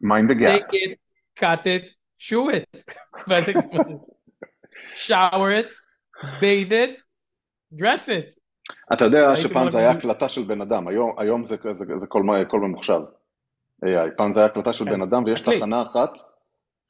Mind 0.00 0.30
the 0.30 0.34
gap. 0.34 0.52
take 0.52 0.72
it, 0.72 0.98
cut 1.36 1.66
it, 1.66 1.90
chew 2.18 2.50
it. 2.50 2.68
shower 4.96 5.50
it, 5.60 5.68
bathe 6.40 6.72
it, 6.72 6.92
dress 7.72 8.08
it. 8.08 8.34
אתה 8.92 9.04
יודע 9.04 9.36
שפעם 9.36 9.70
זה 9.70 9.78
היה 9.78 9.90
הקלטה 9.90 10.28
של 10.28 10.44
בן 10.44 10.60
אדם, 10.60 10.88
היום, 10.88 11.14
היום 11.18 11.44
זה, 11.44 11.56
זה, 11.72 11.84
זה 11.96 12.06
כל, 12.06 12.22
כל 12.48 12.60
ממוחשב. 12.60 13.00
AI. 13.84 14.10
פעם 14.16 14.32
זה 14.32 14.40
היה 14.40 14.46
הקלטה 14.46 14.72
של 14.72 14.84
כן. 14.84 14.90
בן 14.90 15.02
אדם 15.02 15.24
ויש 15.24 15.40
תחנה 15.40 15.82
אחת 15.82 16.10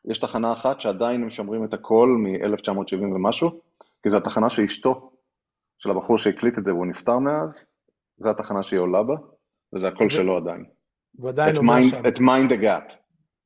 יש 0.04 0.18
תחנה 0.18 0.52
אחת 0.52 0.80
שעדיין 0.80 1.24
משמרים 1.24 1.64
את 1.64 1.74
הכל 1.74 2.08
מ-1970 2.08 2.96
ומשהו, 2.96 3.60
כי 4.02 4.10
זו 4.10 4.16
התחנה 4.16 4.50
שאשתו, 4.50 5.10
של 5.78 5.90
הבחור 5.90 6.18
שהקליט 6.18 6.58
את 6.58 6.64
זה 6.64 6.74
והוא 6.74 6.86
נפטר 6.86 7.18
מאז, 7.18 7.66
זו 8.18 8.30
התחנה 8.30 8.62
שהיא 8.62 8.80
עולה 8.80 9.02
בה, 9.02 9.14
וזה 9.72 9.88
הקול 9.88 10.10
שלו 10.10 10.36
עדיין. 10.36 10.64
ועדיין 11.18 11.56
אומר 11.56 11.88
שם. 11.90 12.02
את 12.08 12.18
mind 12.18 12.50
the 12.50 12.62
gap. 12.62 12.92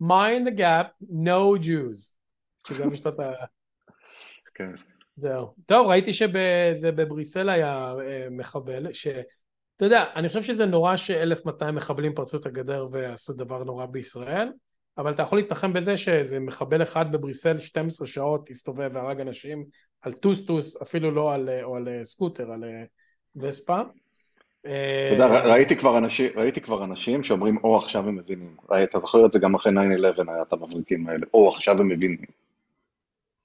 mind 0.03 0.49
the 0.49 0.59
gap, 0.59 1.05
no 1.11 1.65
Jews. 1.65 2.13
שזה 2.69 2.85
המשפט 2.85 3.21
ה... 3.21 3.33
כן. 4.55 4.71
זהו. 5.17 5.55
טוב, 5.67 5.87
ראיתי 5.87 6.13
שזה 6.13 6.93
בבריסל 6.93 7.49
היה 7.49 7.95
אה, 8.01 8.27
מחבל, 8.31 8.93
ש... 8.93 9.07
אתה 9.77 9.87
יודע, 9.87 10.05
אני 10.17 10.29
חושב 10.29 10.43
שזה 10.43 10.67
נורא 10.67 10.97
ש-1200 10.97 11.73
מחבלים 11.73 12.15
פרצו 12.15 12.37
את 12.37 12.47
הגדר 12.47 12.89
ועשו 12.93 13.33
דבר 13.33 13.65
נורא 13.65 13.87
בישראל, 13.87 14.49
אבל 14.99 15.13
אתה 15.13 15.23
יכול 15.23 15.39
להתנחם 15.39 15.73
בזה 15.73 15.97
שאיזה 15.97 16.41
מחבל 16.41 16.83
אחד 16.83 17.13
בבריסל 17.13 17.59
12 17.59 18.07
שעות 18.07 18.51
הסתובב 18.51 18.91
והרג 18.93 19.21
אנשים 19.21 19.65
על 20.03 20.13
טוסטוס, 20.13 20.83
אפילו 20.83 21.11
לא 21.11 21.35
על, 21.35 21.49
או 21.63 21.77
על 21.77 21.89
אה, 21.89 22.05
סקוטר, 22.05 22.51
על 22.53 22.65
אה, 22.65 22.85
וספה. 23.37 23.81
אתה 24.61 24.71
יודע, 25.13 25.27
ראיתי 25.27 25.77
כבר, 25.77 25.99
אנשים, 25.99 26.33
ראיתי 26.37 26.61
כבר 26.61 26.85
אנשים 26.85 27.25
שאומרים, 27.25 27.59
או 27.65 27.79
עכשיו 27.79 28.09
הם 28.09 28.17
מבינים. 28.17 28.57
אתה 28.83 28.99
זוכר 28.99 29.27
את 29.27 29.33
זה 29.33 29.39
גם 29.39 29.55
אחרי 29.55 29.73
9-11, 29.73 29.77
היה 30.33 30.43
את 30.43 30.53
המבריקים 30.53 31.09
האלה, 31.09 31.27
או 31.35 31.49
עכשיו 31.55 31.81
הם 31.81 31.89
מבינים. 31.89 32.25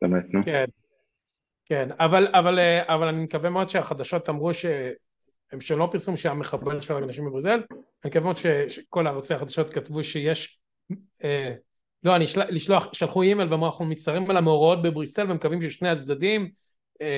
באמת, 0.01 0.33
נו. 0.33 0.43
כן, 0.45 0.65
כן, 1.65 1.89
אבל, 1.99 2.27
אבל, 2.31 2.59
אה, 2.59 2.95
אבל 2.95 3.07
אני 3.07 3.23
מקווה 3.23 3.49
מאוד 3.49 3.69
שהחדשות 3.69 4.29
אמרו 4.29 4.53
ש... 4.53 4.65
הם 5.51 5.61
שלא 5.61 5.87
פרסמו 5.91 6.17
שהמחבל 6.17 6.81
של 6.81 6.93
אנשים 6.93 7.25
בברזל, 7.25 7.61
אני 7.71 7.79
מקווה 8.05 8.23
מאוד 8.23 8.37
שכל 8.67 9.07
ערוצי 9.07 9.33
החדשות 9.33 9.73
כתבו 9.73 10.03
שיש 10.03 10.59
אה, 11.23 11.53
לא, 12.03 12.15
אני 12.15 12.25
לשלוח, 12.49 12.93
שלחו 12.93 13.21
אימייל 13.21 13.47
ואמרו 13.51 13.65
אנחנו 13.65 13.85
מצטערים 13.85 14.29
על 14.29 14.37
המאורעות 14.37 14.81
בבריסטל 14.81 15.31
ומקווים 15.31 15.61
ששני 15.61 15.89
הצדדים 15.89 16.41
אה, 16.41 16.47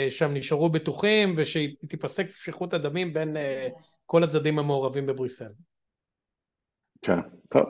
שם 0.10 0.34
נשארו 0.34 0.70
בטוחים 0.70 1.34
ושתיפסק 1.38 2.32
שפיכות 2.32 2.74
הדמים 2.74 3.14
בין 3.14 3.38
אה, 3.38 3.68
כל 4.06 4.24
הצדדים 4.24 4.60
המעורבים 4.60 5.06
בבריסל. 5.06 5.50
כן, 7.02 7.20
טוב. 7.50 7.64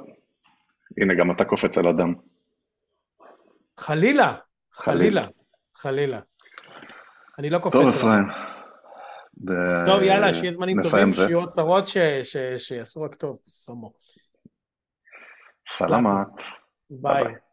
הנה 1.02 1.14
גם 1.14 1.32
אתה 1.32 1.46
קופץ 1.46 1.78
על 1.78 1.88
אדם. 1.88 2.14
חלילה, 3.80 4.36
חלילה, 4.74 5.28
חלילה. 5.76 6.20
אני 7.40 7.50
לא 7.50 7.60
קופץ 7.60 7.76
טוב, 7.76 7.88
אפרים. 7.88 8.24
טוב, 9.86 10.02
יאללה, 10.04 10.34
שיהיה 10.34 10.52
זמנים 10.52 10.78
טובים, 10.84 11.14
שיהיו 11.14 11.40
עוד 11.40 11.52
צרות 11.52 11.86
שיעשו 12.58 13.02
רק 13.02 13.16
טוב, 13.16 13.38
סומו. 13.48 13.92
Salamat. 15.68 16.36
Bye. 16.92 17.06
Bye-bye. 17.06 17.45